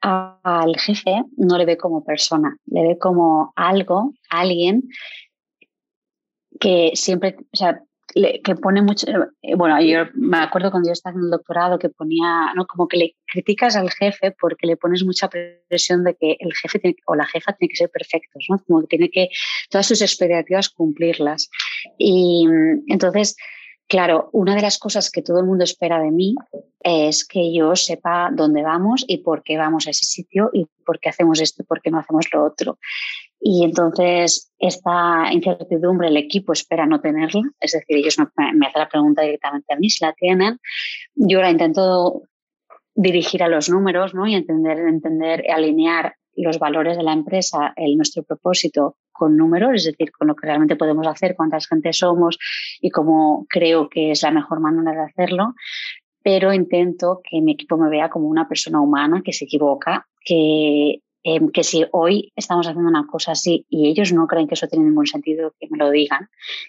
[0.00, 4.88] al jefe no le ve como persona, le ve como algo, alguien
[6.60, 7.82] que siempre, o sea,
[8.14, 9.06] que pone mucho,
[9.42, 12.66] eh, bueno, yo me acuerdo cuando yo estaba en el doctorado que ponía, ¿no?
[12.66, 16.96] Como que le criticas al jefe porque le pones mucha presión de que el jefe
[17.06, 18.58] o la jefa tiene que ser perfectos, ¿no?
[18.66, 19.28] Como que tiene que
[19.70, 21.50] todas sus expectativas cumplirlas.
[21.98, 22.46] Y
[22.88, 23.36] entonces,
[23.88, 26.34] Claro, una de las cosas que todo el mundo espera de mí
[26.80, 31.00] es que yo sepa dónde vamos y por qué vamos a ese sitio y por
[31.00, 32.78] qué hacemos esto y por qué no hacemos lo otro.
[33.40, 38.24] Y entonces esta incertidumbre el equipo espera no tenerla, es decir, ellos me,
[38.66, 40.58] hacen la pregunta directamente a mí si la tienen.
[41.14, 42.22] Yo la intento
[42.94, 44.26] dirigir a los números ¿no?
[44.26, 49.84] y entender, entender, alinear los valores de la empresa, el, nuestro propósito con números, es
[49.84, 52.38] decir, con lo que realmente podemos hacer, cuántas gente somos
[52.80, 55.54] y cómo creo que es la mejor manera de hacerlo,
[56.22, 61.02] pero intento que mi equipo me vea como una persona humana que se equivoca, que,
[61.24, 64.68] em, que si hoy estamos haciendo una cosa así y ellos no creen que eso
[64.68, 66.28] tiene ningún sentido, que me lo digan,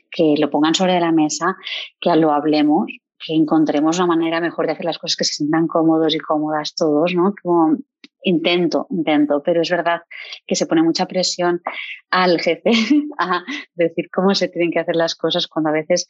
[0.10, 1.56] que lo pongan sobre la mesa,
[2.00, 2.88] que lo hablemos
[3.20, 6.74] que encontremos una manera mejor de hacer las cosas que se sientan cómodos y cómodas
[6.74, 7.34] todos, ¿no?
[7.44, 7.76] Como
[8.24, 10.02] intento, intento, pero es verdad
[10.46, 11.62] que se pone mucha presión
[12.10, 12.72] al jefe
[13.20, 16.08] a decir cómo se tienen que hacer las cosas cuando a veces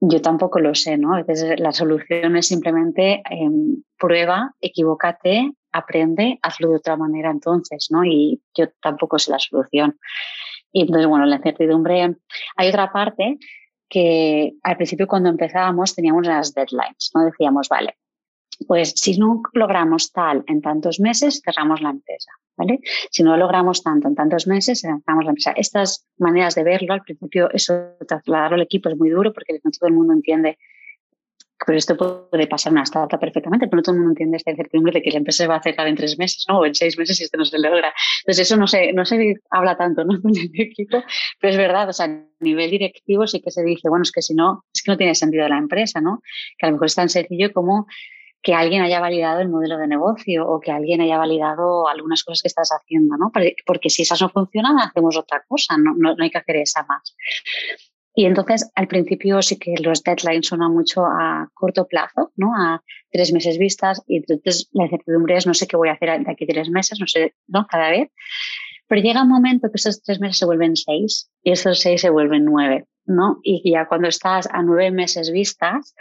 [0.00, 1.14] yo tampoco lo sé, ¿no?
[1.14, 7.88] A veces la solución es simplemente em, prueba, equivócate, aprende, hazlo de otra manera entonces,
[7.90, 8.04] ¿no?
[8.04, 9.98] Y yo tampoco sé la solución.
[10.72, 12.16] Y entonces, bueno, la incertidumbre.
[12.56, 13.38] Hay otra parte
[13.88, 17.24] que al principio cuando empezábamos teníamos las deadlines, ¿no?
[17.24, 17.96] Decíamos, vale,
[18.66, 22.80] pues si no logramos tal en tantos meses, cerramos la empresa, ¿vale?
[23.10, 25.52] Si no logramos tanto en tantos meses, cerramos la empresa.
[25.56, 29.70] Estas maneras de verlo, al principio, eso trasladarlo al equipo es muy duro porque no
[29.70, 30.58] todo el mundo entiende
[31.66, 34.92] pero esto puede pasar una startup perfectamente, pero no todo el mundo entiende esta incertidumbre
[34.92, 36.58] de que la empresa se va a cerrar en tres meses, ¿no?
[36.58, 37.92] O en seis meses si esto no se logra.
[38.22, 40.20] Entonces, eso no se, no se habla tanto, ¿no?
[40.22, 41.02] Con el equipo,
[41.40, 44.22] pero es verdad, o sea, a nivel directivo sí que se dice, bueno, es que
[44.22, 46.22] si no, es que no tiene sentido la empresa, ¿no?
[46.58, 47.86] Que a lo mejor es tan sencillo como
[48.44, 52.42] que alguien haya validado el modelo de negocio o que alguien haya validado algunas cosas
[52.42, 53.32] que estás haciendo, ¿no?
[53.64, 56.84] Porque si esas no funcionan, hacemos otra cosa, no, no, no hay que hacer esa
[56.84, 57.16] más.
[58.14, 62.52] Y entonces, al principio sí que los deadlines suenan mucho a corto plazo, ¿no?
[62.54, 64.02] A tres meses vistas.
[64.06, 67.00] Y entonces la incertidumbre es no sé qué voy a hacer de aquí tres meses,
[67.00, 67.66] no sé, ¿no?
[67.66, 68.10] Cada vez.
[68.86, 72.10] Pero llega un momento que esos tres meses se vuelven seis y esos seis se
[72.10, 73.40] vuelven nueve, ¿no?
[73.42, 75.94] Y ya cuando estás a nueve meses vistas,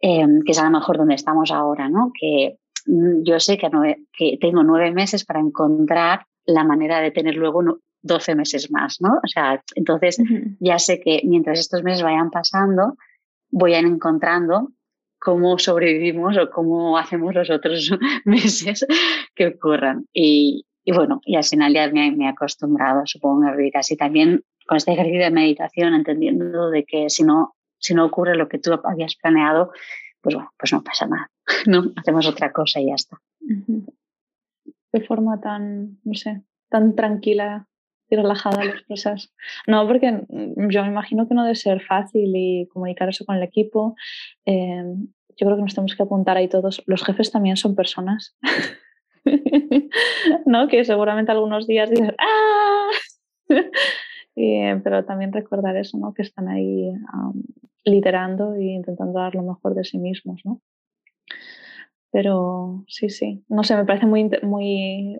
[0.00, 2.12] eh, que es a lo mejor donde estamos ahora, ¿no?
[2.18, 3.68] Que mm, yo sé que,
[4.12, 7.62] que tengo nueve meses para encontrar la manera de tener luego
[8.02, 9.14] 12 meses más, ¿no?
[9.22, 10.18] O sea, entonces
[10.58, 12.96] ya sé que mientras estos meses vayan pasando,
[13.50, 14.72] voy a ir encontrando
[15.18, 17.90] cómo sobrevivimos o cómo hacemos los otros
[18.24, 18.86] meses
[19.34, 20.06] que ocurran.
[20.12, 23.96] Y, bueno, y al final ya me, he acostumbrado, supongo, a vivir así.
[23.96, 28.48] También con este ejercicio de meditación, entendiendo de que si no, si no ocurre lo
[28.48, 29.72] que tú habías planeado,
[30.20, 31.30] pues bueno, pues no pasa nada,
[31.66, 31.92] ¿no?
[31.96, 33.18] Hacemos otra cosa y ya está.
[34.92, 37.66] De forma tan, no sé, tan tranquila
[38.08, 39.32] y relajada las cosas.
[39.66, 43.42] No, porque yo me imagino que no debe ser fácil y comunicar eso con el
[43.42, 43.94] equipo.
[44.44, 44.82] Eh,
[45.36, 46.82] yo creo que nos tenemos que apuntar ahí todos.
[46.86, 48.36] Los jefes también son personas.
[50.46, 50.68] ¿No?
[50.68, 52.88] Que seguramente algunos días dicen ¡Ah!
[54.82, 56.14] Pero también recordar eso, ¿no?
[56.14, 56.92] Que están ahí
[57.84, 60.60] liderando e intentando dar lo mejor de sí mismos, ¿no?
[62.10, 63.44] Pero sí, sí.
[63.48, 65.16] No sé, me parece muy, muy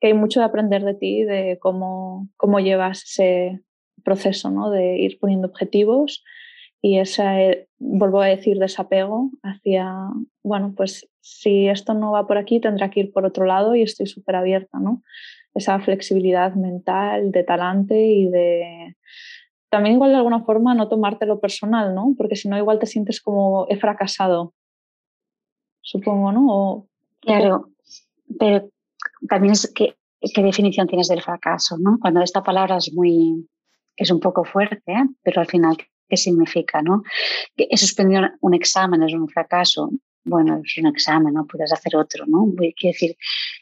[0.00, 3.62] que hay mucho de aprender de ti, de cómo, cómo llevas ese
[4.02, 4.70] proceso, ¿no?
[4.70, 6.24] De ir poniendo objetivos
[6.82, 10.10] y ese, vuelvo a decir, desapego hacia,
[10.42, 13.82] bueno, pues si esto no va por aquí, tendrá que ir por otro lado y
[13.82, 15.02] estoy súper abierta, ¿no?
[15.54, 18.96] Esa flexibilidad mental, de talante y de...
[19.70, 22.14] También igual de alguna forma no tomártelo personal, ¿no?
[22.16, 24.54] Porque si no igual te sientes como he fracasado,
[25.80, 26.86] supongo, ¿no?
[27.20, 27.70] claro,
[28.38, 28.68] pero
[29.28, 31.98] también es que, qué definición tienes del fracaso, ¿no?
[32.00, 33.48] Cuando esta palabra es muy,
[33.96, 35.76] es un poco fuerte, pero al final,
[36.08, 37.02] ¿qué significa, no?
[37.56, 39.90] Que he suspendido un examen, es un fracaso.
[40.24, 41.46] Bueno, es un examen, ¿no?
[41.46, 42.46] Puedes hacer otro, ¿no?
[42.56, 43.16] Quiero decir,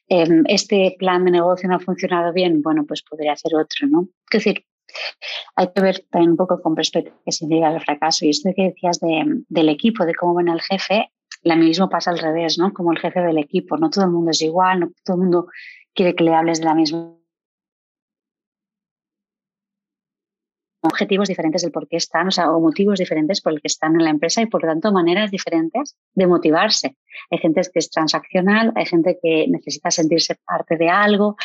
[0.09, 4.09] em, este plan de negocio no ha funcionado bien, bueno, pues podría hacer otro, ¿no?
[4.31, 4.65] Es decir,
[5.57, 8.25] hay que ver también un poco con perspectiva qué significa el fracaso.
[8.25, 11.11] Y esto que decías de, del equipo, de cómo ven el jefe,
[11.43, 12.73] la mismo pasa al revés, ¿no?
[12.73, 15.47] Como el jefe del equipo, no todo el mundo es igual, no todo el mundo
[15.95, 17.17] quiere que le hables de la misma
[20.93, 23.95] objetivos diferentes del por qué están, o sea, o motivos diferentes por el que están
[23.95, 26.97] en la empresa y por lo tanto maneras diferentes de motivarse.
[27.31, 31.37] Hay gente que es transaccional, hay gente que necesita sentirse parte de algo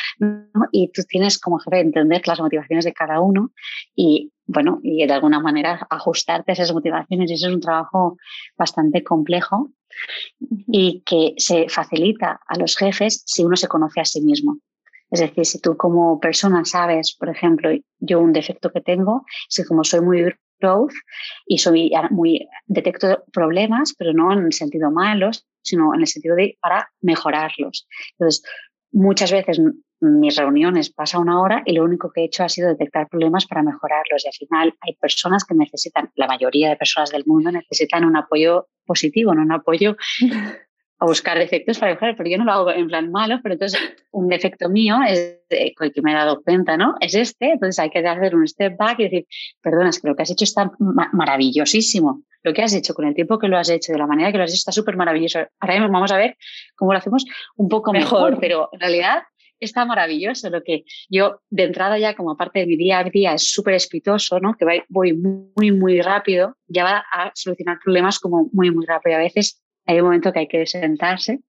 [0.72, 3.50] y tú tienes como jefe entender las motivaciones de cada uno
[3.94, 8.16] y bueno, y de alguna manera ajustarte a esas motivaciones y eso es un trabajo
[8.56, 9.70] bastante complejo
[10.66, 14.58] y que se facilita a los jefes si uno se conoce a sí mismo.
[15.10, 19.56] Es decir, si tú como persona sabes, por ejemplo, yo un defecto que tengo es
[19.56, 20.92] que como soy muy growth
[21.46, 26.36] y soy muy detecto problemas, pero no en el sentido malos, sino en el sentido
[26.36, 27.86] de para mejorarlos.
[28.18, 28.42] Entonces,
[28.92, 29.60] muchas veces
[30.00, 33.46] mis reuniones pasa una hora y lo único que he hecho ha sido detectar problemas
[33.46, 34.24] para mejorarlos.
[34.24, 38.16] Y al final hay personas que necesitan, la mayoría de personas del mundo necesitan un
[38.16, 39.96] apoyo positivo, no un apoyo
[41.00, 43.80] a buscar defectos para mejorar, pero yo no lo hago en plan malo, pero entonces
[44.10, 46.96] un defecto mío es que me he dado cuenta, ¿no?
[47.00, 49.26] Es este, entonces hay que hacer un step back y decir,
[49.62, 50.72] perdona, es que lo que has hecho está
[51.12, 52.22] maravillosísimo.
[52.42, 54.38] Lo que has hecho con el tiempo que lo has hecho, de la manera que
[54.38, 55.40] lo has hecho, está súper maravilloso.
[55.60, 56.36] Ahora vamos a ver
[56.76, 57.24] cómo lo hacemos
[57.56, 59.22] un poco mejor, pero en realidad
[59.60, 60.50] está maravilloso.
[60.50, 63.74] Lo que yo de entrada ya como parte de mi día a día es súper
[63.74, 64.54] espitoso, ¿no?
[64.54, 69.16] Que voy muy, muy rápido, ya va a solucionar problemas como muy, muy rápido.
[69.16, 71.40] A veces hay un momento que hay que sentarse,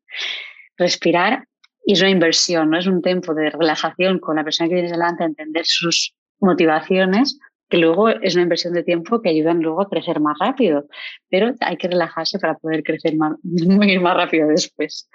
[0.77, 1.45] respirar
[1.85, 2.79] y es una inversión, ¿no?
[2.79, 7.77] Es un tiempo de relajación con la persona que tienes delante, entender sus motivaciones, que
[7.77, 10.87] luego es una inversión de tiempo que ayudan luego a crecer más rápido,
[11.29, 15.09] pero hay que relajarse para poder crecer más, muy más rápido después.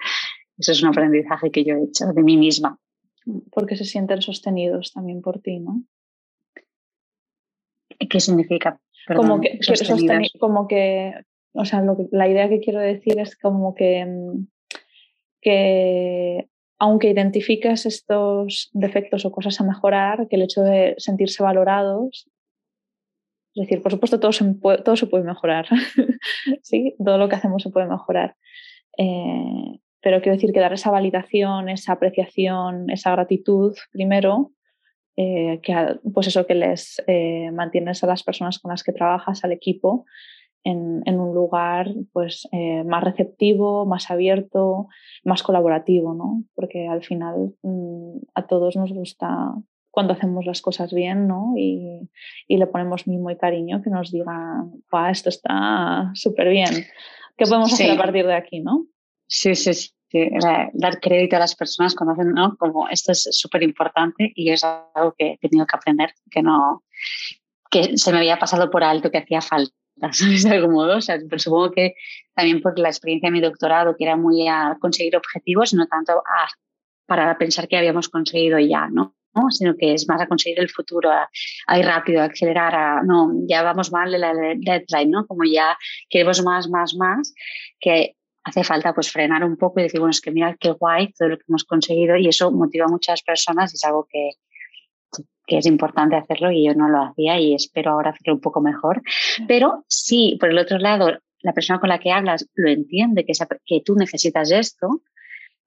[0.57, 2.77] Eso es un aprendizaje que yo he hecho de mí misma.
[3.51, 5.83] Porque se sienten sostenidos también por ti, ¿no?
[8.07, 8.79] ¿Qué significa?
[9.15, 9.59] como que,
[10.39, 11.13] como que
[11.55, 14.47] o sea, la idea que quiero decir es como que, mm,
[15.41, 22.29] que aunque identifiques estos defectos o cosas a mejorar, que el hecho de sentirse valorados,
[23.55, 25.67] es decir, por supuesto todo se puede, todo se puede mejorar,
[26.61, 26.95] ¿sí?
[27.03, 28.35] todo lo que hacemos se puede mejorar,
[28.97, 34.51] eh, pero quiero decir que dar esa validación, esa apreciación, esa gratitud primero,
[35.17, 35.73] eh, que
[36.13, 40.05] pues eso que les eh, mantienes a las personas con las que trabajas, al equipo,
[40.65, 44.87] en, un lugar pues, eh, más receptivo, más abierto,
[45.23, 46.43] más colaborativo, ¿no?
[46.55, 49.53] Porque al final mm, a todos nos gusta
[49.91, 51.53] cuando hacemos las cosas bien, ¿no?
[51.55, 52.09] Y,
[52.47, 56.85] y le ponemos mimo y cariño que nos digan, esto está súper bien.
[57.37, 58.87] ¿Qué podemos hacer a partir de aquí, no?
[59.27, 59.91] Sí, sí, sí.
[60.73, 62.57] dar crédito a las personas cuando hacen, ¿no?
[62.57, 66.83] Como esto es súper importante y es algo que he tenido que aprender, que no,
[67.69, 69.73] que se me había pasado por alto, que hacía falta,
[70.43, 71.95] De algún modo, o sea, pero supongo que
[72.33, 76.13] también por la experiencia de mi doctorado, que era muy a conseguir objetivos, no tanto
[76.13, 76.47] a,
[77.05, 79.15] para pensar que habíamos conseguido ya, ¿no?
[79.35, 79.51] ¿no?
[79.51, 83.31] sino que es más a conseguir el futuro, a, ir rápido, a acelerar, a, no,
[83.47, 85.27] ya vamos mal de la deadline, ¿no?
[85.27, 85.77] Como ya
[86.09, 87.33] queremos más, más, más,
[87.79, 91.11] que hace falta pues frenar un poco y decir, bueno, es que mira qué guay
[91.13, 94.31] todo lo que hemos conseguido y eso motiva a muchas personas y es algo que,
[95.45, 98.61] que es importante hacerlo y yo no lo hacía y espero ahora hacerlo un poco
[98.61, 99.01] mejor.
[99.47, 103.33] Pero sí, por el otro lado, la persona con la que hablas lo entiende, que,
[103.65, 105.01] que tú necesitas esto,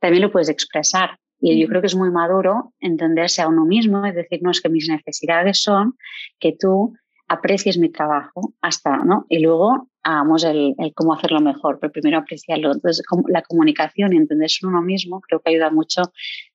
[0.00, 1.18] también lo puedes expresar.
[1.40, 4.60] Y yo creo que es muy maduro entenderse a uno mismo, es decir, no es
[4.60, 5.96] que mis necesidades son
[6.40, 6.94] que tú
[7.28, 9.26] aprecies mi trabajo hasta, ¿no?
[9.28, 12.72] Y luego hagamos el, cómo hacerlo mejor, pero primero apreciarlo.
[12.72, 16.02] Entonces, la comunicación y entenderse uno mismo creo que ayuda mucho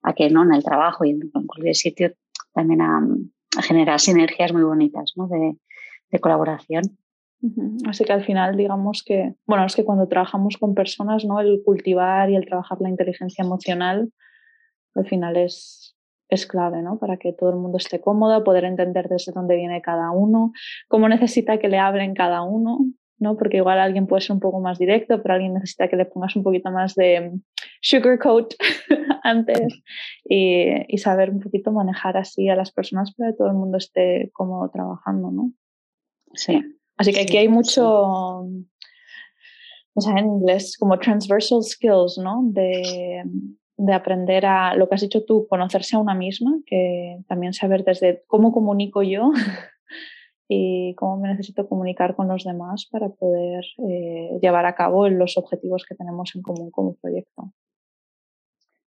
[0.01, 0.43] a que, ¿no?
[0.43, 2.13] En el trabajo y en cualquier sitio
[2.53, 3.01] también a,
[3.61, 5.27] generar sinergias muy bonitas, ¿no?
[5.27, 5.55] De,
[6.09, 6.97] de colaboración.
[7.85, 11.41] Así que al final, digamos que, bueno, es que cuando trabajamos con personas, ¿no?
[11.41, 14.11] El cultivar y el trabajar la inteligencia emocional
[14.95, 15.95] al final es,
[16.29, 16.97] es clave, ¿no?
[16.99, 20.51] Para que todo el mundo esté cómodo, poder entender desde dónde viene cada uno,
[20.87, 22.79] cómo necesita que le hablen cada uno,
[23.19, 23.38] ¿no?
[23.38, 26.36] Porque igual alguien puede ser un poco más directo, pero alguien necesita que le pongas
[26.36, 27.32] un poquito más de
[27.82, 28.54] sugarcoat
[29.23, 29.82] antes
[30.26, 33.78] y, y, saber un poquito manejar así a las personas para que todo el mundo
[33.78, 35.52] esté cómodo trabajando, ¿no?
[36.34, 36.62] Sí.
[36.97, 37.84] Así que aquí hay mucho,
[39.93, 42.41] o sea, en inglés, como transversal skills, ¿no?
[42.45, 43.23] De,
[43.78, 47.84] de aprender a, lo que has dicho tú, conocerse a una misma, que también saber
[47.84, 49.32] desde cómo comunico yo
[50.47, 55.38] y cómo me necesito comunicar con los demás para poder eh, llevar a cabo los
[55.38, 57.53] objetivos que tenemos en común como proyecto.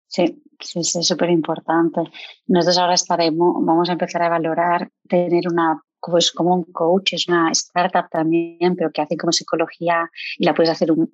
[0.07, 2.01] Sí, sí, sí, súper importante.
[2.47, 7.29] Nosotros ahora estaremos, vamos a empezar a valorar tener una pues como un coach, es
[7.29, 10.09] una startup también, pero que hace como psicología
[10.39, 11.09] y la puedes hacer, un,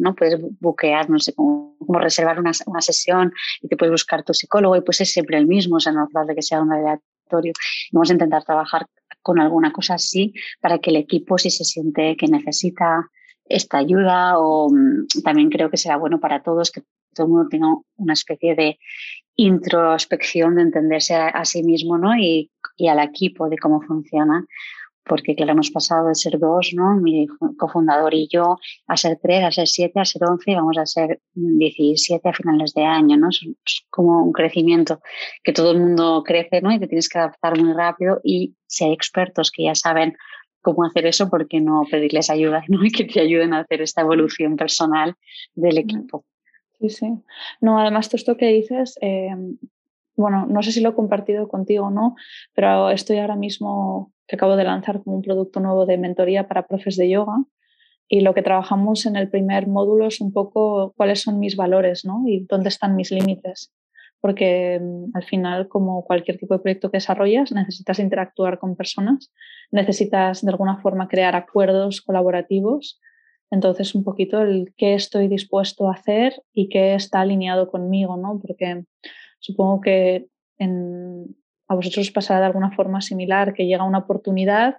[0.00, 0.14] ¿no?
[0.14, 4.76] Puedes buquear, no sé, como, reservar una, una, sesión y te puedes buscar tu psicólogo
[4.76, 7.52] y pues es siempre el mismo, o sea, no hace que sea un aleatorio.
[7.92, 8.86] vamos a intentar trabajar
[9.22, 13.10] con alguna cosa así para que el equipo, si se siente que necesita
[13.44, 16.82] esta ayuda o mm, también creo que será bueno para todos que
[17.14, 18.78] todo el mundo tenga una especie de
[19.36, 22.14] introspección de entenderse a, sí mismo ¿no?
[22.16, 24.44] y, y, al equipo de cómo funciona.
[25.10, 26.94] Porque claro, hemos pasado de ser dos, ¿no?
[26.94, 27.26] mi
[27.58, 30.86] cofundador y yo, a ser tres, a ser siete, a ser once y vamos a
[30.86, 33.16] ser diecisiete a finales de año.
[33.16, 33.28] ¿no?
[33.28, 33.40] Es,
[33.90, 35.00] como un crecimiento
[35.42, 36.70] que todo el mundo crece ¿no?
[36.70, 38.20] y te tienes que adaptar muy rápido.
[38.22, 40.14] Y si hay expertos que ya saben
[40.62, 42.84] cómo hacer eso, ¿por qué no pedirles ayuda ¿no?
[42.84, 45.16] y que te ayuden a hacer esta evolución personal
[45.56, 46.24] del equipo?
[46.78, 47.06] Sí, sí.
[47.60, 49.34] No, además, todo esto que dices, eh,
[50.14, 52.14] bueno, no sé si lo he compartido contigo o no,
[52.54, 56.68] pero estoy ahora mismo que acabo de lanzar como un producto nuevo de mentoría para
[56.68, 57.36] profes de yoga
[58.08, 62.04] y lo que trabajamos en el primer módulo es un poco cuáles son mis valores
[62.04, 62.22] ¿no?
[62.26, 63.74] y dónde están mis límites.
[64.20, 69.32] Porque mm, al final, como cualquier tipo de proyecto que desarrollas, necesitas interactuar con personas,
[69.72, 73.00] necesitas de alguna forma crear acuerdos colaborativos
[73.50, 78.38] entonces, un poquito el qué estoy dispuesto a hacer y qué está alineado conmigo, ¿no?
[78.40, 78.84] Porque
[79.40, 80.28] supongo que
[81.70, 84.78] a vosotros os pasará de alguna forma similar, que llega una oportunidad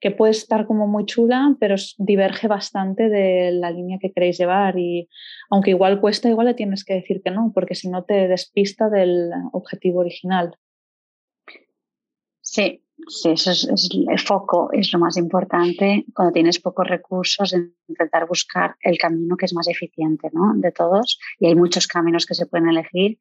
[0.00, 4.76] que puede estar como muy chula, pero diverge bastante de la línea que queréis llevar
[4.76, 5.08] y
[5.50, 8.90] aunque igual cuesta, igual le tienes que decir que no, porque si no te despista
[8.90, 10.58] del objetivo original.
[12.40, 13.68] Sí, Sí, eso es,
[14.08, 17.54] el foco es lo más importante cuando tienes pocos recursos,
[17.88, 20.54] intentar buscar el camino que es más eficiente ¿no?
[20.56, 21.18] de todos.
[21.38, 23.18] Y hay muchos caminos que se pueden elegir,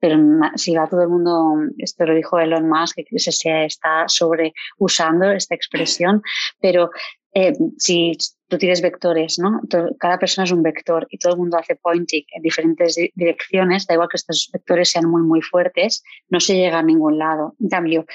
[0.00, 0.18] pero
[0.56, 5.30] si va todo el mundo, esto lo dijo Elon Musk, que se está sobre usando
[5.30, 6.22] esta expresión,
[6.60, 6.90] pero
[7.34, 8.12] eh, si
[8.48, 9.60] tú tienes vectores, ¿no?
[9.98, 13.94] cada persona es un vector y todo el mundo hace pointing en diferentes direcciones, da
[13.94, 17.54] igual que estos vectores sean muy, muy fuertes, no se llega a ningún lado.
[17.60, 18.06] En cambio,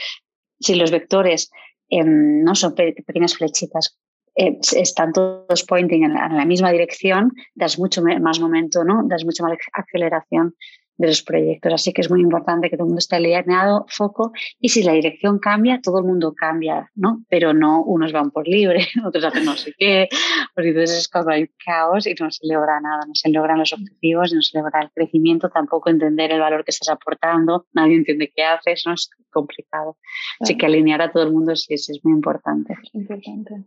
[0.63, 1.51] si los vectores
[1.89, 3.99] em, no son pequeñas flechitas,
[4.35, 9.03] eh, están todos pointing en la, misma dirección, das mucho más momento, ¿no?
[9.07, 10.55] Das mucha más aceleración
[10.97, 11.73] de los proyectos.
[11.73, 14.93] Así que es muy importante que todo el mundo esté alineado, foco, y si la
[14.93, 17.23] dirección cambia, todo el mundo cambia, ¿no?
[17.29, 20.07] Pero no unos van por libre, otros hacen no sé qué,
[20.55, 23.73] porque entonces es cuando hay caos y no se logra nada, no se logran los
[23.73, 28.31] objetivos, no se logra el crecimiento, tampoco entender el valor que estás aportando, nadie entiende
[28.35, 28.93] qué haces, ¿no?
[28.93, 29.97] Es complicado.
[30.39, 32.75] Así que alinear a todo el mundo sí, sí es muy importante.
[32.93, 33.65] Importante.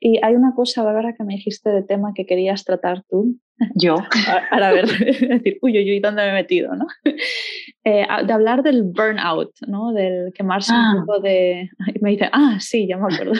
[0.00, 3.36] Y hay una cosa, Bárbara, que me dijiste de tema que querías tratar tú.
[3.74, 3.96] Yo.
[4.50, 4.86] Ahora, a ver,
[5.28, 6.74] decir, uy, uy, uy, ¿dónde me he metido?
[6.74, 6.86] ¿no?
[7.84, 9.94] Eh, de hablar del burnout, ¿no?
[9.94, 10.94] Del quemarse un ah.
[11.06, 11.70] poco de...
[11.94, 13.32] Y me dice, ah, sí, ya me acuerdo.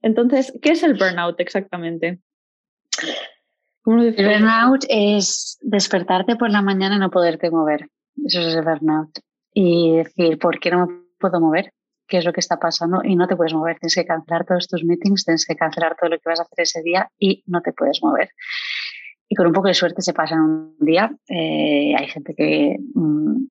[0.00, 2.20] Entonces, ¿qué es el burnout exactamente?
[3.84, 7.90] el burnout es despertarte por la mañana y no poderte mover.
[8.24, 9.18] Eso es el burnout.
[9.52, 11.74] Y decir, ¿por qué no me puedo mover?
[12.10, 13.78] Qué es lo que está pasando y no te puedes mover.
[13.78, 16.62] Tienes que cancelar todos tus meetings, tienes que cancelar todo lo que vas a hacer
[16.62, 18.30] ese día y no te puedes mover.
[19.28, 21.10] Y con un poco de suerte se pasa en un día.
[21.28, 23.46] Eh, hay gente que, mm,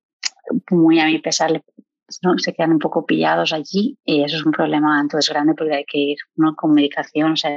[0.72, 1.62] muy a mi pesar,
[2.22, 2.38] ¿no?
[2.38, 5.84] se quedan un poco pillados allí y eso es un problema entonces grande porque hay
[5.84, 6.54] que ir ¿no?
[6.54, 7.32] con medicación.
[7.32, 7.50] O sea,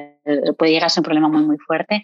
[0.57, 2.03] puede llegar a ser un problema muy, muy fuerte.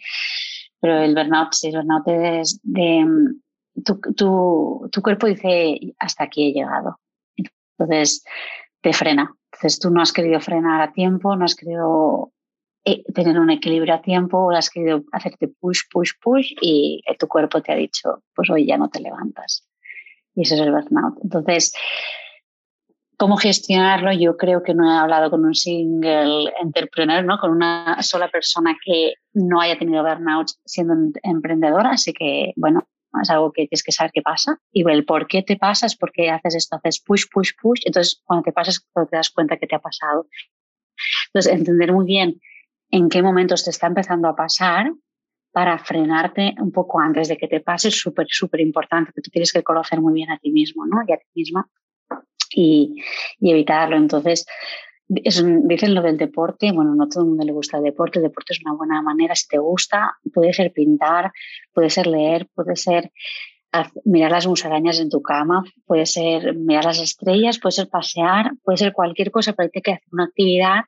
[0.81, 3.05] Pero el burnout, sí, el burnout es de...
[3.05, 3.41] Mm,
[3.85, 6.99] tu, tu, tu cuerpo dice, hasta aquí he llegado.
[7.77, 8.23] Entonces,
[8.81, 9.35] te frena.
[9.51, 12.31] Entonces tú no has querido frenar a tiempo, no has querido
[12.85, 17.61] eh, tener un equilibrio a tiempo, has querido hacerte push, push, push y tu cuerpo
[17.61, 19.67] te ha dicho, pues hoy ya no te levantas.
[20.35, 21.17] Y eso es el burnout.
[21.23, 21.73] Entonces,
[23.17, 24.13] ¿cómo gestionarlo?
[24.13, 27.37] Yo creo que no he hablado con un single entrepreneur, ¿no?
[27.37, 32.87] con una sola persona que no haya tenido burnout siendo emprendedora, así que, bueno,
[33.21, 35.95] es algo que tienes que saber qué pasa y el por qué te pasa es
[35.95, 39.67] porque haces esto, haces push, push, push, entonces cuando te pasas te das cuenta que
[39.67, 40.27] te ha pasado.
[41.27, 42.39] Entonces, entender muy bien
[42.91, 44.91] en qué momentos te está empezando a pasar
[45.51, 49.31] para frenarte un poco antes de que te pase es súper, súper importante, que tú
[49.31, 51.03] tienes que conocer muy bien a ti mismo ¿no?
[51.07, 51.67] y a ti misma
[52.51, 53.03] y,
[53.39, 53.97] y evitarlo.
[53.97, 54.45] Entonces,
[55.09, 58.53] dicen lo del deporte, bueno, no todo el mundo le gusta el deporte, el deporte
[58.53, 61.31] es una buena manera, si te gusta, puede ser pintar,
[61.73, 63.11] puede ser leer, puede ser
[64.05, 68.77] mirar las musarañas en tu cama, puede ser mirar las estrellas, puede ser pasear, puede
[68.77, 70.81] ser cualquier cosa, pero hay que hacer una actividad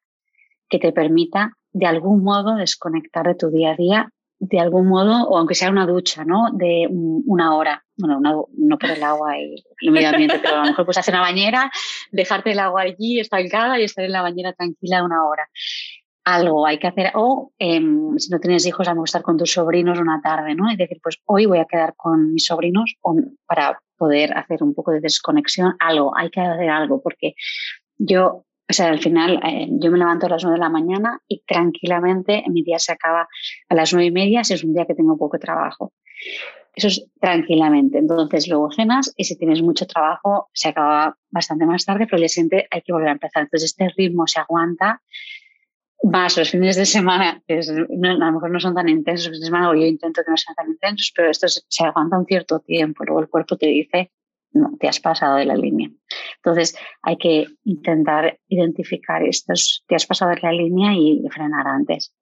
[0.69, 4.09] que te permita de algún modo desconectar de tu día a día
[4.41, 6.49] de algún modo, o aunque sea una ducha, ¿no?
[6.51, 7.85] De una hora.
[7.95, 11.13] Bueno, no por el agua y el medio ambiente, pero a lo mejor puedes hacer
[11.13, 11.71] una bañera,
[12.11, 15.47] dejarte el agua allí estancada y estar en la bañera tranquila una hora.
[16.23, 19.99] Algo hay que hacer, o em, si no tienes hijos, a estar con tus sobrinos
[19.99, 20.71] una tarde, ¿no?
[20.71, 22.95] Es decir, pues hoy voy a quedar con mis sobrinos
[23.45, 27.35] para poder hacer un poco de desconexión, algo, hay que hacer algo, porque
[27.99, 31.19] yo o sea, al final eh, yo me levanto a las nueve de la mañana
[31.27, 33.27] y tranquilamente mi día se acaba
[33.67, 35.91] a las nueve y media si es un día que tengo poco trabajo.
[36.73, 37.97] Eso es tranquilamente.
[37.97, 42.21] Entonces luego cenas y si tienes mucho trabajo se acaba bastante más tarde, pero el
[42.21, 43.43] día siguiente hay que volver a empezar.
[43.43, 45.01] Entonces este ritmo se aguanta
[46.03, 49.41] más los fines de semana, que a lo mejor no son tan intensos los fines
[49.41, 52.25] de semana, o yo intento que no sean tan intensos, pero esto se aguanta un
[52.25, 53.03] cierto tiempo.
[53.03, 54.11] Luego el cuerpo te dice,
[54.53, 55.89] no, te has pasado de la línea.
[56.37, 62.13] Entonces hay que intentar identificar estos, te has pasado de la línea y frenar antes.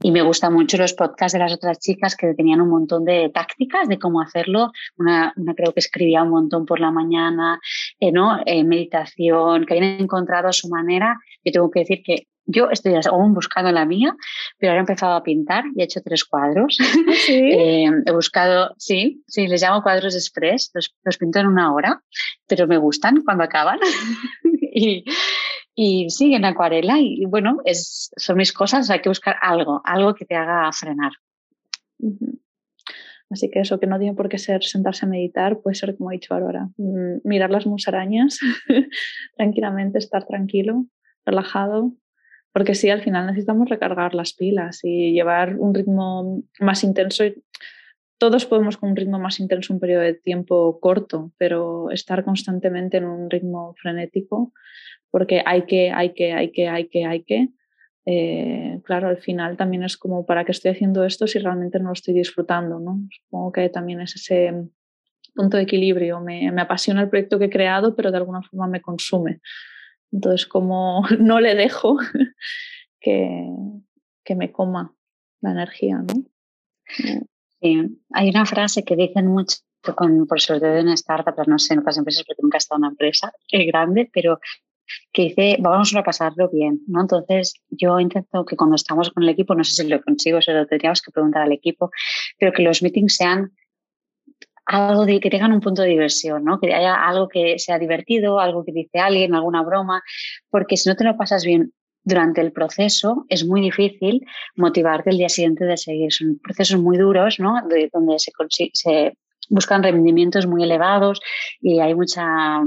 [0.00, 3.28] Y me gustan mucho los podcasts de las otras chicas que tenían un montón de
[3.28, 4.72] tácticas de cómo hacerlo.
[4.96, 7.60] Una, creo que escribía un montón por la mañana,
[8.00, 8.40] eh, ¿no?
[8.46, 11.18] Eh, meditación, que habían encontrado su manera.
[11.44, 14.14] Yo tengo que decir que yo estoy aún buscando la mía,
[14.58, 16.76] pero ahora he empezado a pintar y he hecho tres cuadros.
[16.80, 17.32] ¿Ah, ¿Sí?
[17.62, 22.02] Eh, he buscado, sí, sí, les llamo cuadros express, los, los pinto en una hora,
[22.46, 23.78] pero me gustan cuando acaban.
[24.74, 25.04] y,
[25.74, 26.98] y sí, en acuarela.
[26.98, 31.12] Y, bueno, es, son mis cosas, hay que buscar algo, algo que te haga frenar.
[33.30, 36.10] Así que eso que no tiene por qué ser sentarse a meditar, puede ser como
[36.10, 38.38] he dicho ahora, mm, mirar las musarañas
[39.36, 40.84] tranquilamente, estar tranquilo,
[41.24, 41.94] relajado,
[42.52, 47.24] porque sí, al final necesitamos recargar las pilas y llevar un ritmo más intenso.
[48.18, 52.98] Todos podemos con un ritmo más intenso un periodo de tiempo corto, pero estar constantemente
[52.98, 54.52] en un ritmo frenético,
[55.10, 57.48] porque hay que, hay que, hay que, hay que, hay que.
[58.04, 61.86] Eh, claro, al final también es como, ¿para qué estoy haciendo esto si realmente no
[61.86, 62.78] lo estoy disfrutando?
[62.78, 63.00] ¿no?
[63.10, 64.52] Supongo que también es ese
[65.34, 66.20] punto de equilibrio.
[66.20, 69.40] Me, me apasiona el proyecto que he creado, pero de alguna forma me consume.
[70.12, 71.98] Entonces, como no le dejo
[73.00, 73.48] que,
[74.24, 74.94] que me coma
[75.40, 76.24] la energía, ¿no?
[77.60, 79.58] Sí, hay una frase que dicen mucho,
[79.96, 82.78] con, por sobre todo en startups, no sé, en otras empresas, porque nunca he estado
[82.78, 84.38] en una empresa grande, pero
[85.12, 87.02] que dice, vamos a pasarlo bien, ¿no?
[87.02, 90.52] Entonces, yo intento que cuando estamos con el equipo, no sé si lo consigo, se
[90.52, 91.90] lo tendríamos que preguntar al equipo,
[92.38, 93.52] pero que los meetings sean
[94.66, 96.58] algo de que tengan un punto de diversión, ¿no?
[96.60, 100.02] Que haya algo que sea divertido, algo que dice alguien, alguna broma,
[100.50, 101.72] porque si no te lo pasas bien
[102.04, 104.24] durante el proceso, es muy difícil
[104.56, 106.12] motivarte el día siguiente de seguir.
[106.12, 107.60] Son procesos muy duros, ¿no?
[107.92, 108.32] donde se,
[108.72, 109.12] se
[109.48, 111.20] buscan rendimientos muy elevados
[111.60, 112.60] y hay mucha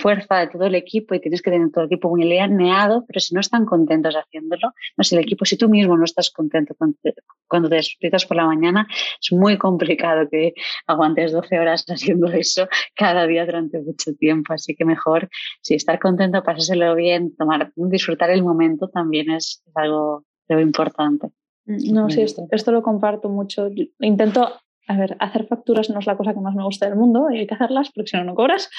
[0.00, 3.20] fuerza de todo el equipo y tienes que tener todo el equipo muy alineado, pero
[3.20, 6.74] si no están contentos haciéndolo, no sé, el equipo, si tú mismo no estás contento
[7.48, 8.86] cuando te, despiertas por la mañana,
[9.20, 10.54] es muy complicado que
[10.86, 14.52] aguantes 12 horas haciendo eso cada día durante mucho tiempo.
[14.52, 15.28] Así que mejor,
[15.62, 21.28] si estar contento, pasárselo bien, tomar, disfrutar el momento también es, algo, algo importante.
[21.64, 23.68] No, sí, esto, esto, lo comparto mucho.
[23.98, 24.52] Intento
[24.88, 27.38] a ver, hacer facturas no es la cosa que más me gusta del mundo y
[27.38, 28.70] hay que hacerlas porque si no, no cobras,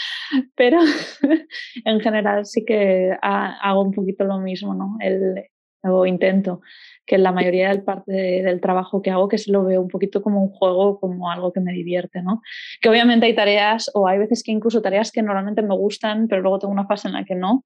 [0.55, 0.79] pero
[1.85, 4.97] en general sí que hago un poquito lo mismo, ¿no?
[4.99, 5.43] El,
[5.83, 6.61] o intento
[7.05, 10.21] que la mayoría del parte del trabajo que hago que se lo veo un poquito
[10.21, 12.41] como un juego, como algo que me divierte, ¿no?
[12.81, 16.41] Que obviamente hay tareas o hay veces que incluso tareas que normalmente me gustan, pero
[16.41, 17.63] luego tengo una fase en la que no.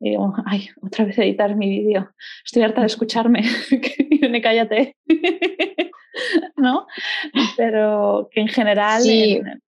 [0.00, 2.10] Y digo, ay, otra vez editar mi vídeo.
[2.44, 3.42] Estoy harta de escucharme.
[4.30, 4.96] me cállate.
[6.56, 6.86] ¿no?
[7.56, 9.02] Pero que en general,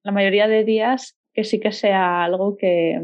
[0.03, 3.01] la mayoría de días, que sí que sea algo que,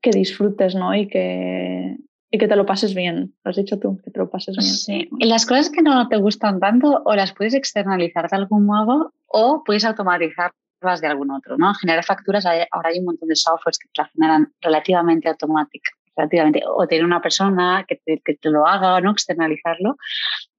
[0.00, 0.94] que disfrutes, ¿no?
[0.94, 1.96] Y que,
[2.30, 3.34] y que te lo pases bien.
[3.44, 4.68] Lo has dicho tú, que te lo pases bien.
[4.68, 5.08] Sí.
[5.18, 9.12] Y las cosas que no te gustan tanto, o las puedes externalizar de algún modo,
[9.26, 11.74] o puedes automatizarlas de algún otro, ¿no?
[11.74, 16.62] Generar facturas, ahora hay un montón de softwares que te las generan relativamente automáticas relativamente,
[16.66, 19.12] o tener una persona que te, que te lo haga, ¿no?
[19.12, 19.96] Externalizarlo.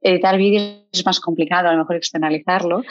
[0.01, 2.83] Editar vídeos es más complicado, a lo mejor externalizarlo.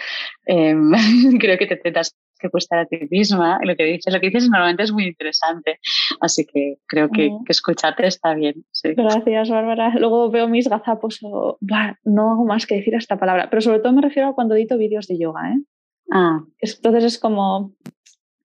[0.45, 0.91] Em,
[1.41, 3.59] creo que te tendrás que prestar a ti misma.
[3.63, 5.79] Lo que dices, lo que dices normalmente es muy interesante.
[6.21, 8.65] Así que creo que, que escucharte está bien.
[8.83, 9.95] Gracias, Bárbara.
[9.99, 11.59] Luego veo mis gazapos o
[12.05, 14.77] no hago más que decir esta palabra, pero sobre todo me refiero a cuando edito
[14.77, 15.51] vídeos de yoga.
[15.51, 15.63] ¿eh?
[16.11, 16.41] Ah.
[16.61, 17.73] Entonces es como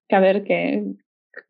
[0.07, 0.83] que a ver, que,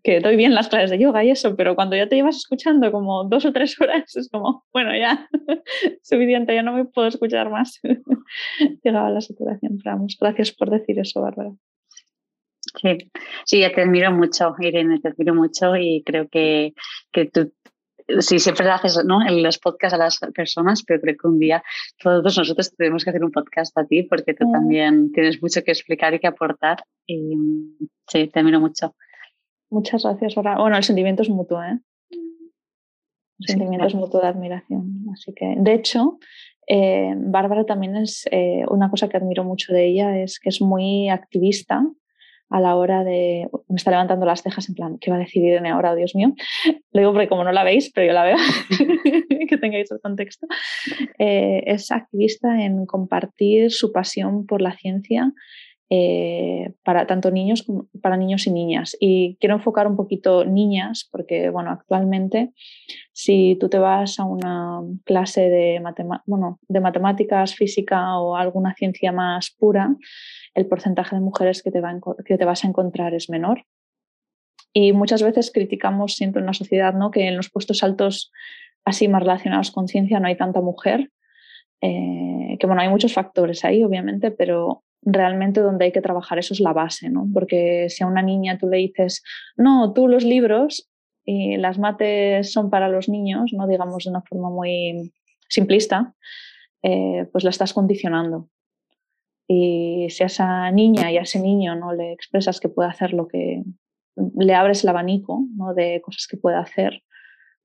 [0.03, 2.91] que doy bien las clases de yoga y eso, pero cuando ya te llevas escuchando
[2.91, 5.27] como dos o tres horas, es como, bueno, ya,
[6.03, 7.79] suficiente, ya no me puedo escuchar más.
[8.83, 10.17] Llegaba la saturación, vamos.
[10.19, 11.51] Gracias por decir eso, Bárbara.
[12.79, 12.97] Sí,
[13.45, 16.73] sí, ya te admiro mucho, Irene, te admiro mucho y creo que,
[17.11, 17.51] que tú,
[18.19, 19.27] sí, siempre haces ¿no?
[19.27, 21.63] en los podcasts a las personas, pero creo que un día
[22.01, 24.51] todos nosotros tenemos que hacer un podcast a ti porque tú mm.
[24.51, 27.33] también tienes mucho que explicar y que aportar y
[28.07, 28.95] sí, te admiro mucho.
[29.71, 31.79] Muchas gracias, Bueno, el sentimiento es mutuo, ¿eh?
[33.39, 35.05] El sentimiento es mutuo de admiración.
[35.13, 36.19] Así que, de hecho,
[36.67, 40.61] eh, Bárbara también es eh, una cosa que admiro mucho de ella, es que es
[40.61, 41.83] muy activista
[42.49, 43.49] a la hora de.
[43.69, 45.93] Me está levantando las cejas en plan, ¿qué va a decir Irene ahora?
[45.93, 46.33] Oh, Dios mío.
[46.91, 48.37] Lo digo porque, como no la veis, pero yo la veo,
[49.49, 50.47] que tengáis el contexto.
[51.17, 55.31] Eh, es activista en compartir su pasión por la ciencia
[55.93, 58.95] eh, para tanto niños como para niños y niñas.
[58.97, 62.53] Y quiero enfocar un poquito niñas, porque bueno, actualmente
[63.11, 65.83] si tú te vas a una clase de,
[66.25, 69.93] bueno, de matemáticas, física o alguna ciencia más pura,
[70.55, 73.65] el porcentaje de mujeres que te, va que te vas a encontrar es menor.
[74.71, 77.11] Y muchas veces criticamos siempre en la sociedad ¿no?
[77.11, 78.31] que en los puestos altos
[78.85, 81.11] así más relacionados con ciencia no hay tanta mujer.
[81.81, 86.53] Eh, que bueno, hay muchos factores ahí, obviamente, pero realmente donde hay que trabajar eso
[86.53, 87.27] es la base, ¿no?
[87.33, 89.23] Porque si a una niña tú le dices,
[89.57, 90.89] no, tú los libros
[91.25, 95.11] y las mates son para los niños, no digamos de una forma muy
[95.49, 96.13] simplista,
[96.83, 98.49] eh, pues la estás condicionando.
[99.47, 103.13] Y si a esa niña y a ese niño no le expresas que puede hacer
[103.13, 103.63] lo que
[104.15, 105.73] le abres el abanico ¿no?
[105.73, 107.03] de cosas que puede hacer,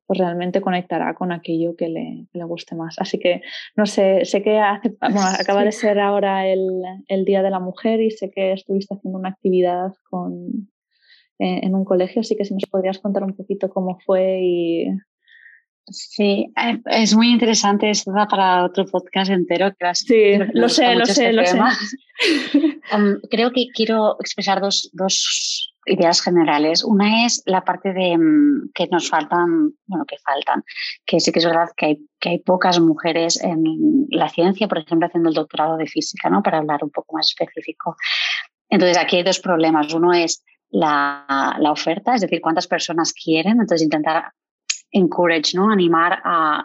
[0.06, 2.96] pues realmente conectará con aquello que le, le, guste más.
[2.98, 3.42] Así que,
[3.74, 4.96] no sé, sé que hace,
[5.40, 9.18] acaba de ser ahora el, el, Día de la Mujer y sé que estuviste haciendo
[9.18, 10.70] una actividad con,
[11.38, 14.88] eh, en un colegio, así que si nos podrías contar un poquito cómo fue y...
[15.88, 19.72] Sí, eh, es muy interesante, esto da para otro podcast entero.
[19.78, 21.58] Que sí, lo sé, lo sé, lo sé.
[22.92, 26.82] Um, creo que quiero expresar dos, dos ideas generales.
[26.82, 30.64] Una es la parte de mm, que nos faltan, bueno, que faltan,
[31.04, 34.78] que sí que es verdad que hay, que hay pocas mujeres en la ciencia, por
[34.78, 36.42] ejemplo, haciendo el doctorado de física, ¿no?
[36.42, 37.96] Para hablar un poco más específico.
[38.68, 39.92] Entonces, aquí hay dos problemas.
[39.94, 43.60] Uno es la, la oferta, es decir, cuántas personas quieren.
[43.60, 44.32] Entonces, intentar
[44.90, 45.70] encourage, ¿no?
[45.70, 46.64] Animar a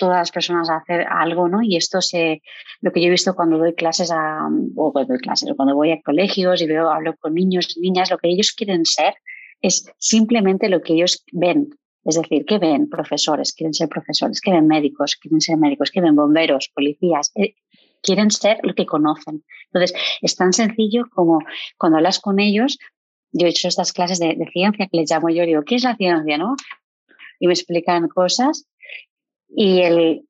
[0.00, 1.62] todas las personas a hacer algo, ¿no?
[1.62, 2.42] Y esto se,
[2.80, 5.92] lo que yo he visto cuando doy clases a, o cuando doy clases, cuando voy
[5.92, 9.14] a colegios y veo, hablo con niños y niñas, lo que ellos quieren ser
[9.60, 11.68] es simplemente lo que ellos ven.
[12.04, 13.52] Es decir, ¿qué ven profesores?
[13.52, 15.16] Quieren ser profesores, ¿qué ven médicos?
[15.16, 17.30] Quieren ser médicos, ¿qué ven bomberos, policías?
[17.34, 17.54] Eh,
[18.02, 19.44] quieren ser lo que conocen.
[19.66, 19.92] Entonces,
[20.22, 21.40] es tan sencillo como
[21.76, 22.78] cuando hablas con ellos,
[23.32, 25.84] yo he hecho estas clases de, de ciencia que les llamo yo, digo, ¿qué es
[25.84, 26.38] la ciencia?
[26.38, 26.56] ¿no?
[27.40, 28.68] Y me explican cosas
[29.48, 30.26] y el...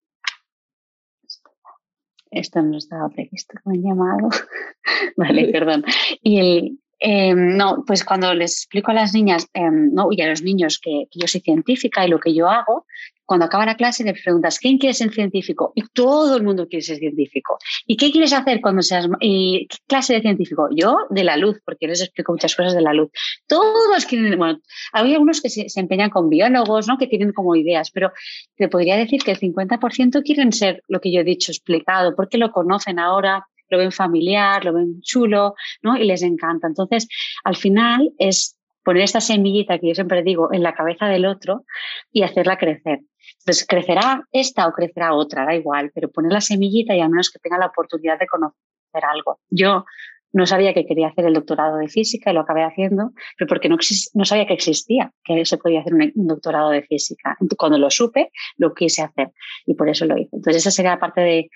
[2.31, 4.29] Esto no estaba previsto, han llamado.
[5.17, 5.85] vale, perdón.
[6.23, 10.29] Y el, Em, no, pues cuando les explico a las niñas em, no, y a
[10.29, 12.85] los niños que, yo soy científica y lo que yo hago,
[13.25, 15.73] cuando acaba la clase le preguntas, ¿quién quiere ser científico?
[15.77, 17.59] Y todo el mundo quiere ser científico.
[17.87, 19.07] ¿Y qué quieres hacer cuando seas...
[19.21, 20.69] ¿Qué clase de científico?
[20.75, 23.09] Yo de la luz, porque les explico muchas cosas de la luz.
[23.47, 24.37] Todos quieren...
[24.37, 24.59] Bueno,
[24.93, 26.99] hay algunos que se, empeñan con biólogos, ¿no?
[26.99, 28.11] Que tienen como ideas, pero
[28.57, 32.37] te podría decir que el 50% quieren ser lo que yo he dicho, explicado, porque
[32.37, 35.97] lo conocen ahora, lo ven familiar, lo ven chulo, ¿no?
[35.97, 36.67] Y les encanta.
[36.67, 37.09] Entonces,
[37.45, 41.65] al final es poner esta semillita que yo siempre digo en la cabeza del otro
[42.13, 43.01] y hacerla crecer.
[43.41, 47.31] Entonces, crecerá esta o crecerá otra, da igual, pero poner la semillita y al menos
[47.31, 49.41] que tenga la oportunidad de conocer algo.
[49.49, 49.85] Yo
[50.33, 53.69] no sabía que quería hacer el doctorado de física y lo acabé haciendo, pero porque
[53.69, 53.77] no,
[54.15, 57.37] no sabía que existía, que se podía hacer un, doctorado de física.
[57.57, 59.33] Cuando lo supe, lo quise hacer
[59.67, 60.37] y por eso lo hice.
[60.37, 61.51] Entonces, esa sería parte de,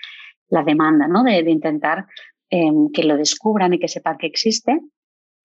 [0.54, 1.22] la demanda, ¿no?
[1.24, 2.06] De, intentar
[2.48, 4.80] em, que lo descubran y que sepan que existe.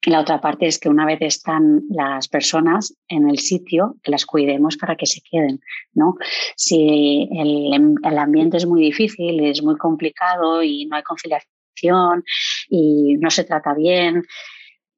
[0.02, 4.12] Y la otra parte es que una vez están las personas en el sitio, que
[4.12, 5.60] las cuidemos para que se queden,
[5.94, 6.16] ¿no?
[6.56, 12.24] Si el, em, el ambiente es muy difícil, es muy complicado y no hay conciliación
[12.70, 14.24] y no se trata bien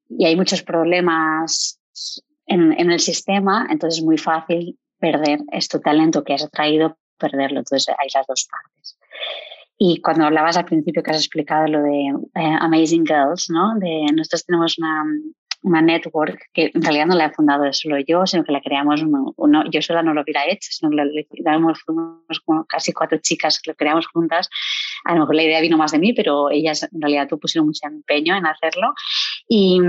[0.10, 1.80] y hay muchos problemas
[2.46, 7.60] en, en el sistema, entonces es muy fácil perder este talento que has traído, perderlo.
[7.60, 8.98] Entonces hay las dos partes.
[9.84, 13.74] Y cuando hablabas al principio que has explicado lo de eh, Amazing Girls, ¿no?
[13.80, 15.04] De nosotros tenemos una,
[15.64, 19.02] una network que en realidad no la he fundado solo yo, sino que la creamos,
[19.02, 20.98] uno, yo sola no lo hubiera hecho, sino que
[21.44, 24.50] la, fuimos como casi cuatro chicas que lo creamos juntas.
[25.06, 27.66] A lo mejor la idea vino más de mí, pero ellas en realidad tú pusieron
[27.66, 28.94] mucho empeño en hacerlo.
[29.48, 29.82] Y,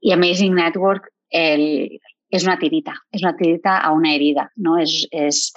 [0.00, 1.98] y Amazing Network el,
[2.30, 4.78] es una tirita, es una tirita a una herida, ¿no?
[4.78, 5.54] Es, es,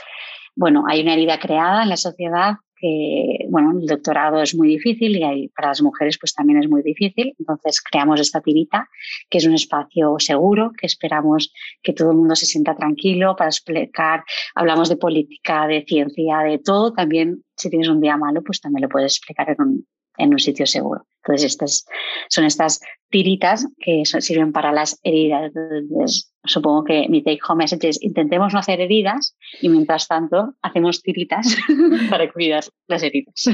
[0.56, 5.18] bueno, hay una herida creada en la sociedad que, bueno, el doctorado es muy difícil
[5.18, 7.36] y para las mujeres pues también es muy difícil.
[7.38, 8.88] Entonces creamos esta tirita,
[9.30, 13.50] que es un espacio seguro, que esperamos que todo el mundo se sienta tranquilo para
[13.50, 14.24] explicar.
[14.56, 16.94] Hablamos de política, de ciencia, de todo.
[16.94, 19.88] También, si tienes un día malo, pues también lo puedes explicar en un,
[20.20, 21.06] en un sitio seguro.
[21.24, 21.86] Entonces, estas
[22.30, 26.32] son estas tiritas que sirven para las heridas.
[26.44, 31.02] supongo que mi take home message es intentemos no hacer heridas y mientras tanto hacemos
[31.02, 31.56] tiritas
[32.10, 33.46] para cuidar las heridas.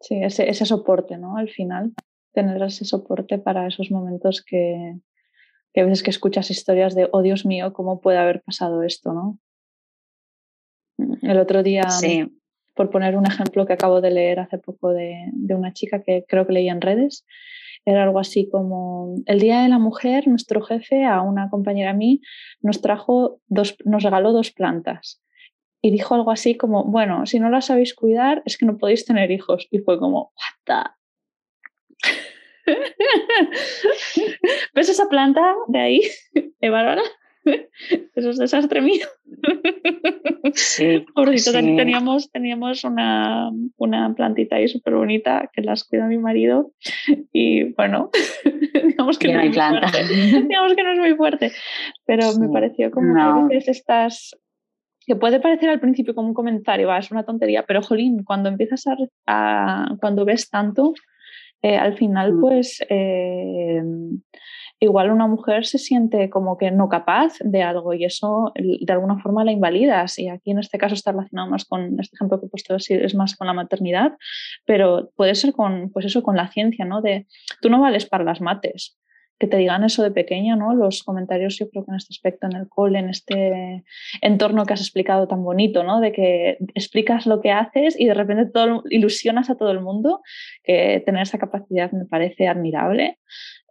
[0.00, 1.36] Sí, ese, ese soporte, ¿no?
[1.36, 1.92] Al final,
[2.32, 4.96] tener ese soporte para esos momentos que,
[5.72, 9.12] que a veces que escuchas historias de, oh Dios mío, ¿cómo puede haber pasado esto,
[9.12, 9.38] no?
[11.22, 12.30] El otro día sí
[12.74, 16.46] por poner un ejemplo que acabo de leer hace poco de, una chica que creo
[16.46, 17.24] que leía en redes,
[17.84, 21.94] era algo así como el Día de la Mujer, nuestro jefe a una compañera a
[21.94, 22.22] mí
[22.62, 25.22] nos trajo dos, nos regaló dos plantas
[25.84, 29.04] y dijo algo así como, bueno, si no las sabéis cuidar es que no podéis
[29.04, 29.68] tener hijos.
[29.70, 30.32] Y fue como,
[30.66, 30.86] what
[34.74, 36.00] ¿Ves esa planta de ahí,
[36.62, 37.02] ¿Eh, Bárbara?
[38.14, 39.06] Eso es desastre mío.
[40.52, 41.04] Sí,
[41.52, 46.72] teníamos, teníamos una, una plantita ahí súper bonita que las cuida mi marido
[47.32, 48.10] y bueno,
[48.86, 49.90] digamos que, no, hay planta.
[50.06, 51.50] digamos que no es muy fuerte,
[52.04, 54.36] pero me pareció como que a veces estás
[55.06, 58.48] que puede parecer al principio como un comentario, va, es una tontería, pero jolín, cuando
[58.48, 58.84] empiezas
[59.26, 60.94] a, cuando ves tanto,
[61.62, 62.40] eh, al final mm.
[62.40, 63.82] pues eh,
[64.84, 69.18] igual una mujer se siente como que no capaz de algo y eso de alguna
[69.18, 70.18] forma la invalidas.
[70.18, 73.14] Y aquí en este caso está relacionado más con este ejemplo que he puesto, es
[73.14, 74.12] más con la maternidad,
[74.64, 77.02] pero puede ser con, pues eso, con la ciencia, ¿no?
[77.02, 77.26] De
[77.60, 78.98] tú no vales para las mates.
[79.38, 80.74] Que te digan eso de pequeña, ¿no?
[80.74, 83.84] Los comentarios, yo creo que en este aspecto, en el cole, en este
[84.22, 86.00] entorno que has explicado tan bonito, ¿no?
[86.00, 90.22] De que explicas lo que haces y de repente todo, ilusionas a todo el mundo,
[90.62, 93.18] que tener esa capacidad me parece admirable.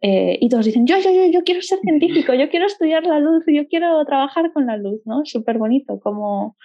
[0.02, 3.20] Eh, y todos dicen, yo, yo, yo, yo quiero ser científico, yo quiero estudiar la
[3.20, 5.22] luz, yo quiero trabajar con la luz, ¿no?
[5.24, 6.58] Súper bonito cómo,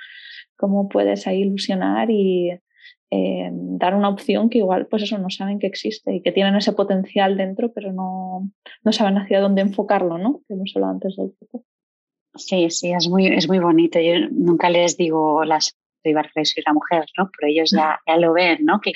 [0.57, 2.51] cómo puedes ahí ilusionar y
[3.11, 6.57] eh, dar una opción que igual, pues eso, no saben que existe y que tienen
[6.57, 8.51] ese potencial dentro, pero no,
[8.85, 10.43] no saben hacia dónde enfocarlo, ¿no?
[10.47, 11.65] Que hemos hablado antes del grupo.
[12.35, 13.99] Sí, sí, es muy, es muy bonito.
[13.99, 17.31] Yo nunca les digo las y soy la mujer, ¿no?
[17.37, 18.81] Pero ellos ya, ya lo ven, ¿no?
[18.81, 18.93] Que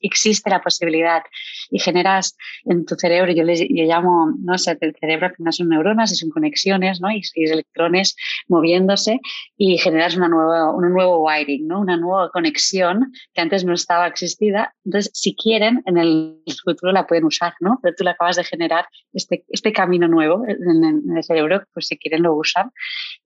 [0.00, 1.22] existe la posibilidad
[1.70, 5.52] y generas en tu cerebro, yo les yo llamo, no sé, el cerebro que no
[5.52, 7.10] son neuronas y son conexiones, ¿no?
[7.10, 8.16] Y, electrones
[8.48, 9.20] moviéndose
[9.56, 11.80] y generas una nueva, un nuevo wiring, ¿no?
[11.80, 14.74] Una nueva conexión que antes no estaba existida.
[14.84, 17.78] Entonces, si quieren, en el futuro la pueden usar, ¿no?
[17.82, 21.86] Pero tú la acabas de generar este, este camino nuevo en, en el cerebro, pues
[21.86, 22.70] si quieren lo usan.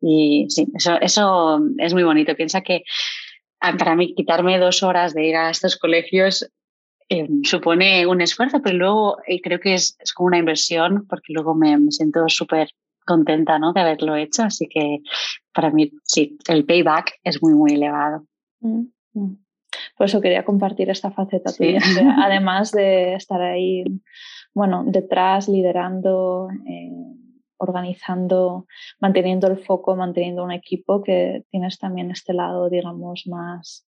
[0.00, 2.34] Y sí, eso, eso es muy bonito.
[2.34, 2.82] Piensa que
[3.60, 6.50] para mí quitarme dos horas de ir a estos colegios
[7.12, 11.56] eh, supone un esfuerzo, pero luego eh, creo que es, como una inversión porque luego
[11.56, 12.70] me, siento súper
[13.04, 13.72] contenta ¿no?
[13.72, 14.44] de haberlo hecho.
[14.44, 15.00] Así que
[15.52, 18.26] para mí, sí, el payback es muy, muy elevado.
[18.60, 18.84] Mm,
[19.14, 19.36] mm.
[19.96, 21.80] Por eso quería compartir esta faceta tuya,
[22.24, 23.84] además de estar ahí,
[24.54, 26.90] bueno, detrás, liderando, eh,
[27.60, 28.66] organizando,
[29.00, 33.86] manteniendo el foco, manteniendo un equipo, que tienes también este lado, digamos, más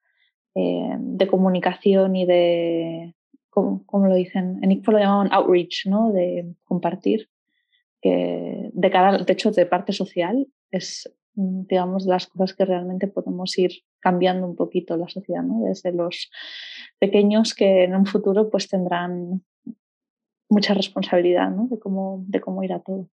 [0.55, 3.13] eh, de comunicación y de,
[3.49, 6.11] como, lo dicen, en ICFO lo llamaban outreach, ¿no?
[6.11, 7.29] de compartir,
[8.01, 13.07] que de cara, de hecho, de parte social es, digamos, de las cosas que realmente
[13.07, 15.65] podemos ir cambiando un poquito la sociedad, ¿no?
[15.65, 16.31] desde los
[16.97, 19.43] pequeños que en un futuro pues tendrán
[20.49, 21.67] mucha responsabilidad ¿no?
[21.67, 23.07] de, cómo, de cómo irá todo.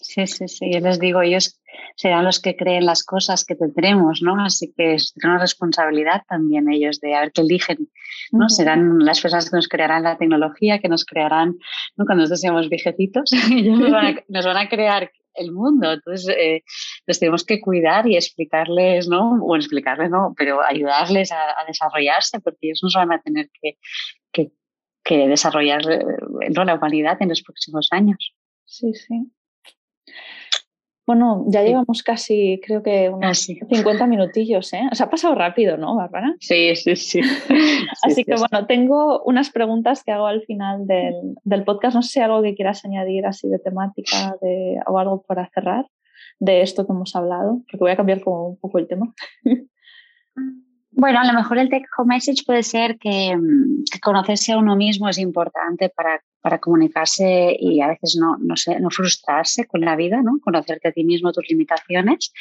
[0.00, 0.72] Sí, sí, sí.
[0.72, 1.60] Yo les digo, ellos
[1.94, 4.42] serán los que creen las cosas que tendremos, ¿no?
[4.42, 7.90] Así que es una responsabilidad también ellos de a ver qué eligen,
[8.32, 8.48] ¿no?
[8.48, 11.56] Serán las personas que nos crearán la tecnología, que nos crearán,
[11.96, 12.06] ¿no?
[12.06, 13.78] Cuando nosotros seamos viejecitos, ellos
[14.28, 15.92] nos van, a, crear el mundo.
[15.92, 16.62] Entonces, eh,
[17.06, 19.34] los tenemos que cuidar y explicarles, ¿no?
[19.44, 20.34] O explicarles, ¿no?
[20.36, 23.76] Pero ayudarles a, desarrollarse, porque ellos nos van a tener que,
[24.32, 24.50] que,
[25.04, 26.04] que desarrollar eh,
[26.48, 28.34] la humanidad en los próximos años.
[28.64, 29.30] Sí, sí.
[31.10, 34.82] Bueno, ya llevamos casi, creo que unos 50 minutillos, ¿eh?
[34.92, 36.36] O sea, ha pasado rápido, ¿no, Bárbara?
[36.38, 37.20] Sí, sí, sí.
[38.04, 41.96] Así que bueno, tengo unas preguntas que hago al final del, podcast.
[41.96, 45.50] No sé si hay algo que quieras añadir así de temática de, o algo para
[45.52, 45.88] cerrar
[46.38, 49.12] de esto que hemos hablado, porque voy a cambiar como un poco el tema.
[50.92, 54.74] Bueno, a lo mejor el take home message puede ser que, mm, conocerse a uno
[54.76, 59.82] mismo es importante para, para comunicarse y a veces no, no, sé, no frustrarse con
[59.82, 60.38] la vida, ¿no?
[60.42, 62.32] Conocerte a ti mismo, tus limitaciones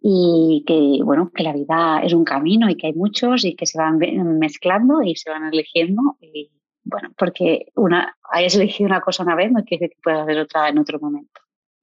[0.00, 3.66] y que, bueno, que la vida es un camino y que hay muchos y que
[3.66, 3.98] se van
[4.38, 6.52] mezclando y se van eligiendo y,
[6.84, 10.38] bueno, porque una, hayas elegido una cosa una vez no quiere decir que puedas hacer
[10.38, 11.40] otra en otro momento.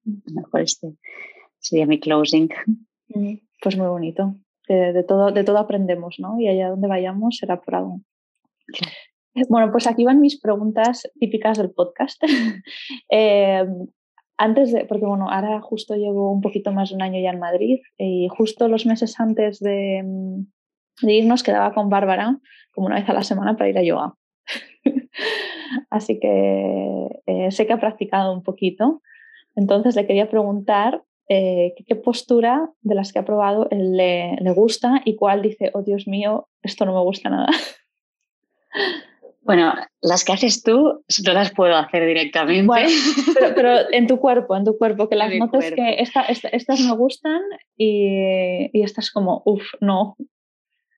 [0.08, 0.96] A lo mejor este
[1.60, 2.50] sería mi closing.
[3.10, 4.36] Mm, pues muy bonito
[4.68, 6.40] de, todo, de todo aprendemos, ¿no?
[6.40, 8.02] Y allá donde vayamos será por algo.
[9.50, 12.24] Bueno, pues aquí van mis preguntas típicas del podcast.
[13.10, 13.88] Em,
[14.38, 17.40] antes de, porque bueno, ahora justo llevo un poquito más de un año ya en
[17.40, 20.04] Madrid y justo los meses antes de,
[21.02, 22.40] de irnos quedaba con Bárbara
[22.72, 24.14] como una vez a la semana para ir a yoga.
[25.90, 29.02] Así que eh, sé que ha practicado un poquito.
[29.56, 35.02] Entonces le quería preguntar eh, qué postura de las que ha probado le, le, gusta
[35.06, 37.48] y cuál dice, oh Dios mío, esto no me gusta nada.
[39.46, 42.88] Bueno, las que haces tú no las puedo hacer directamente.
[43.56, 47.42] pero, en tu cuerpo, en tu cuerpo, que las notes que estas me gustan
[47.78, 50.18] y, y estas como, uff, no,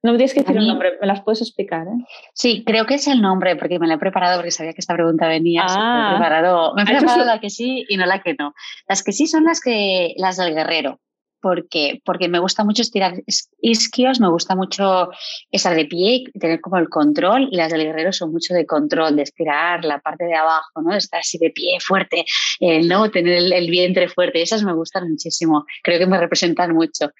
[0.04, 1.88] no me tienes que decir el nombre, me las puedes explicar.
[1.88, 2.06] ¿eh?
[2.34, 4.93] Sí, creo que es el nombre, porque me la he preparado porque sabía que esta
[4.93, 5.64] pregunta venía.
[5.66, 6.10] me he ah.
[6.12, 8.54] preparado, me he preparado la que sí y no la que no.
[8.88, 11.00] Las que sí son las que las del guerrero.
[11.39, 13.14] Porque, porque me gusta mucho estirar
[13.62, 15.10] isquios, me gusta mucho
[15.52, 18.66] estar de pie y tener como el control, y las del guerrero son mucho de
[18.66, 20.91] control, de estirar la parte de abajo, ¿no?
[20.91, 22.26] De estar así de pie fuerte,
[22.60, 23.12] eh, ¿no?
[23.12, 27.12] Tener el, vientre fuerte, esas me gustan muchísimo, creo que me representan mucho.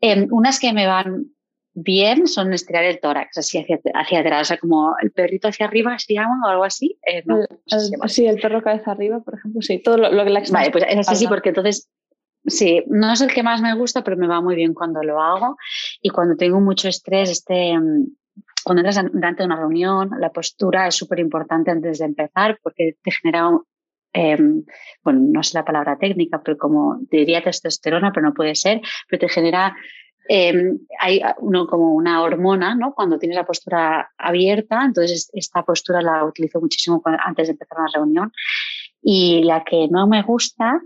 [0.00, 1.26] Em, unas que me van
[1.82, 5.66] bien son estirar el tórax, así hacia, hacia atrás, o sea, como el perrito hacia
[5.66, 6.98] arriba se llama o algo así.
[7.06, 7.22] Eh,
[8.06, 11.08] sí, el perro cabeza arriba, por ejemplo, sí, todo lo, que la Vale, pues es
[11.08, 11.88] así, porque entonces,
[12.46, 15.20] sí, no es el que más me gusta, pero me va muy bien cuando lo
[15.20, 15.56] hago
[16.02, 18.06] y cuando tengo mucho estrés, este, mm,
[18.64, 23.10] cuando entras durante una reunión, la postura es súper importante antes de empezar porque te
[23.12, 23.50] genera
[24.12, 24.64] em,
[25.04, 29.20] bueno, no sé la palabra técnica, pero como diría testosterona, pero no puede ser, pero
[29.20, 29.76] te genera
[30.30, 32.94] Em, hay uno, como una hormona, ¿no?
[32.94, 37.90] Cuando tienes la postura abierta, entonces esta postura la utilizo muchísimo antes de empezar una
[37.94, 38.32] reunión.
[39.02, 40.80] Y la que no me gusta,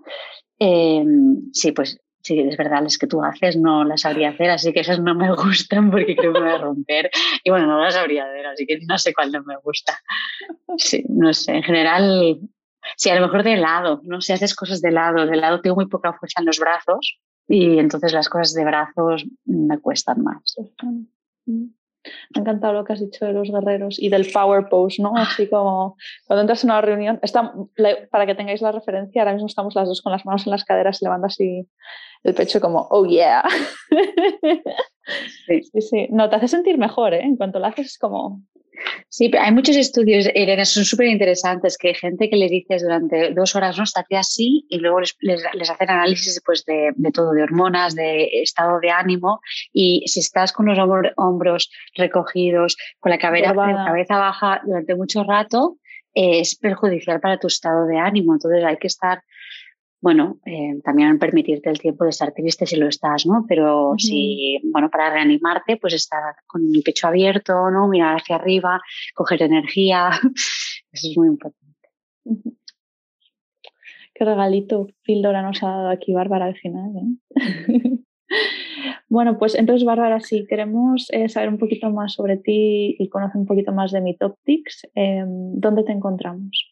[0.59, 4.73] em, sí, pues sí, es verdad, las que tú haces no las sabría hacer, así
[4.73, 7.11] que esas no me gustan porque creo que me voy a romper.
[7.43, 9.99] Y bueno, no las sabría hacer, así que no sé cuál no me gusta.
[10.77, 12.39] Sí, no sé, en general,
[12.97, 14.21] sí, a lo mejor de lado, ¿no?
[14.21, 17.19] Si haces cosas de lado, de lado tengo muy poca fuerza en los brazos,
[17.49, 20.57] y entonces las cosas de brazos me cuestan más.
[21.47, 21.71] Me
[22.35, 25.13] ha encantado lo que has dicho de los guerreros y del power pose, ¿no?
[25.17, 27.53] Así como cuando entras en una reunión, está,
[28.11, 30.65] para que tengáis la referencia, ahora mismo estamos las dos con las manos en las
[30.65, 31.69] caderas, levanta así
[32.25, 33.45] el pecho como, oh yeah.
[35.47, 35.63] Sí.
[35.63, 36.09] sí, sí.
[36.11, 37.23] No, te hace sentir mejor, ¿eh?
[37.23, 38.43] En cuanto lo haces es como,
[39.09, 43.33] Sí, hay muchos estudios, Irene, son súper interesantes, que hay gente que le dices durante
[43.33, 47.33] dos horas, no, estate así, y luego les, les, hacen análisis pues, de, de, todo,
[47.33, 49.41] de hormonas, de estado de ánimo,
[49.73, 50.79] y si estás con los
[51.17, 55.77] hombros recogidos, con la cabeza, la cabeza baja durante mucho rato,
[56.15, 58.35] es perjudicial para tu estado de ánimo.
[58.35, 59.23] Entonces hay que estar
[60.03, 63.47] bueno, eh, también permitirte el tiempo de estar triste si lo estás, ¿no?
[63.49, 67.87] Pero si, bueno, para reanimarte, pues estar con el pecho abierto, ¿no?
[67.87, 68.81] Mirar hacia arriba,
[69.15, 70.11] coger energía,
[70.93, 71.89] eso es muy importante.
[74.13, 77.19] Qué regalito píldora nos ha dado aquí Bárbara al final, ¿eh?
[79.09, 83.37] bueno, pues entonces Bárbara, si queremos eh, saber un poquito más sobre ti y conocer
[83.37, 86.72] un poquito más de Mitoptics, eh, ¿dónde te encontramos?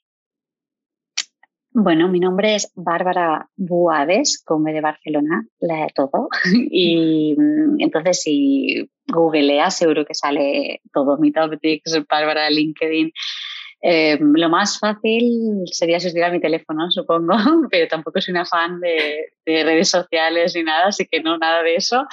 [1.73, 6.29] Bueno, mi nombre es Bárbara Buades, como de Barcelona, la de todo.
[6.71, 13.13] Y mm, entonces, si googleas, seguro que sale todo mi topics, Bárbara LinkedIn.
[13.83, 17.35] Eh, lo más fácil sería suscribir a mi teléfono, supongo,
[17.71, 21.63] pero tampoco soy una fan de, de, redes sociales ni nada, así que no, nada
[21.63, 22.05] de eso.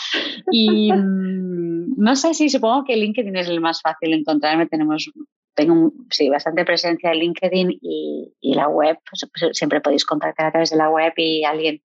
[0.51, 4.67] Y mm, no sé si supongo que LinkedIn es el más fácil de encontrarme.
[4.67, 5.11] Tenemos
[5.57, 10.51] tengo sí, bastante presencia en LinkedIn y, la web, pues, pues, siempre podéis contactar a
[10.51, 11.81] través de la web y alguien,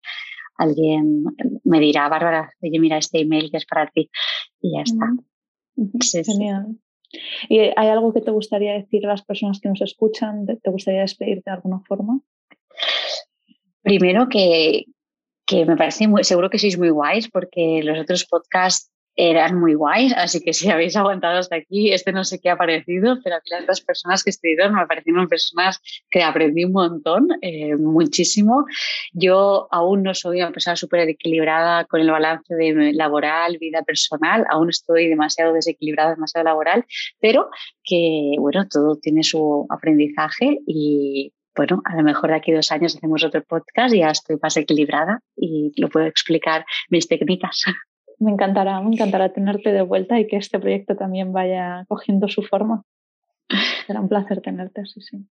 [0.56, 1.24] alguien
[1.64, 4.10] me dirá, Bárbara, oye, mira este email que es para ti
[4.60, 5.06] y ya está.
[6.24, 6.76] Genial.
[7.48, 10.46] ¿Y hay algo que te gustaría decir a las personas que nos escuchan?
[10.46, 12.20] ¿Te gustaría despedirte de alguna forma?
[13.82, 14.84] Primero que,
[15.46, 19.74] que me parece muy, seguro que sois muy guays porque los otros podcasts eran muy
[19.74, 23.36] guays, así que si habéis aguantado hasta aquí, este no sé qué ha parecido, pero
[23.36, 27.76] a mí las otras personas que estuvieron me parecieron personas que aprendí un montón, eh,
[27.76, 28.64] muchísimo.
[29.12, 34.44] Yo aún no soy una persona súper equilibrada con el balance de laboral, vida personal,
[34.50, 36.84] aún estoy demasiado desequilibrada, demasiado laboral,
[37.20, 37.50] pero
[37.84, 42.96] que, bueno, todo tiene su aprendizaje y bueno, a lo mejor de aquí dos años
[42.96, 47.64] hacemos otro podcast y ya estoy más equilibrada y lo puedo explicar mis técnicas.
[48.22, 52.42] Me encantará, me encantará tenerte de vuelta y que este proyecto también vaya cogiendo su
[52.42, 52.84] forma.
[53.86, 55.26] Será un placer tenerte, sí, sí.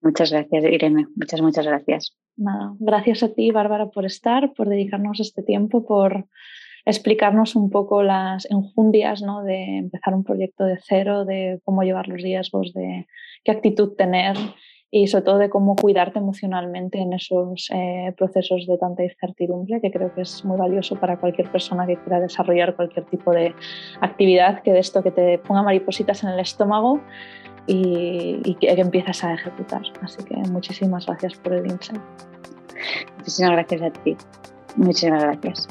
[0.00, 1.06] Muchas gracias, Irene.
[1.16, 2.16] Muchas, muchas gracias.
[2.36, 6.28] Nada, gracias a ti, Bárbara, por estar, por dedicarnos este tiempo, por
[6.84, 9.42] explicarnos un poco las enjundias ¿no?
[9.42, 13.08] de empezar un proyecto de cero, de cómo llevar los riesgos, de
[13.42, 14.36] qué actitud tener
[14.96, 19.90] y sobre todo de cómo cuidarte emocionalmente en esos eh, procesos de tanta incertidumbre, que
[19.90, 23.56] creo que es muy valioso para cualquier persona que quiera desarrollar cualquier tipo de
[24.00, 27.00] actividad, que de esto que te ponga maripositas en el estómago
[27.66, 29.82] y, que, que empiezas a ejecutar.
[30.00, 32.00] Así que muchísimas gracias por el insight.
[33.16, 34.16] Muchísimas gracias a ti.
[34.76, 35.68] Muchísimas gracias.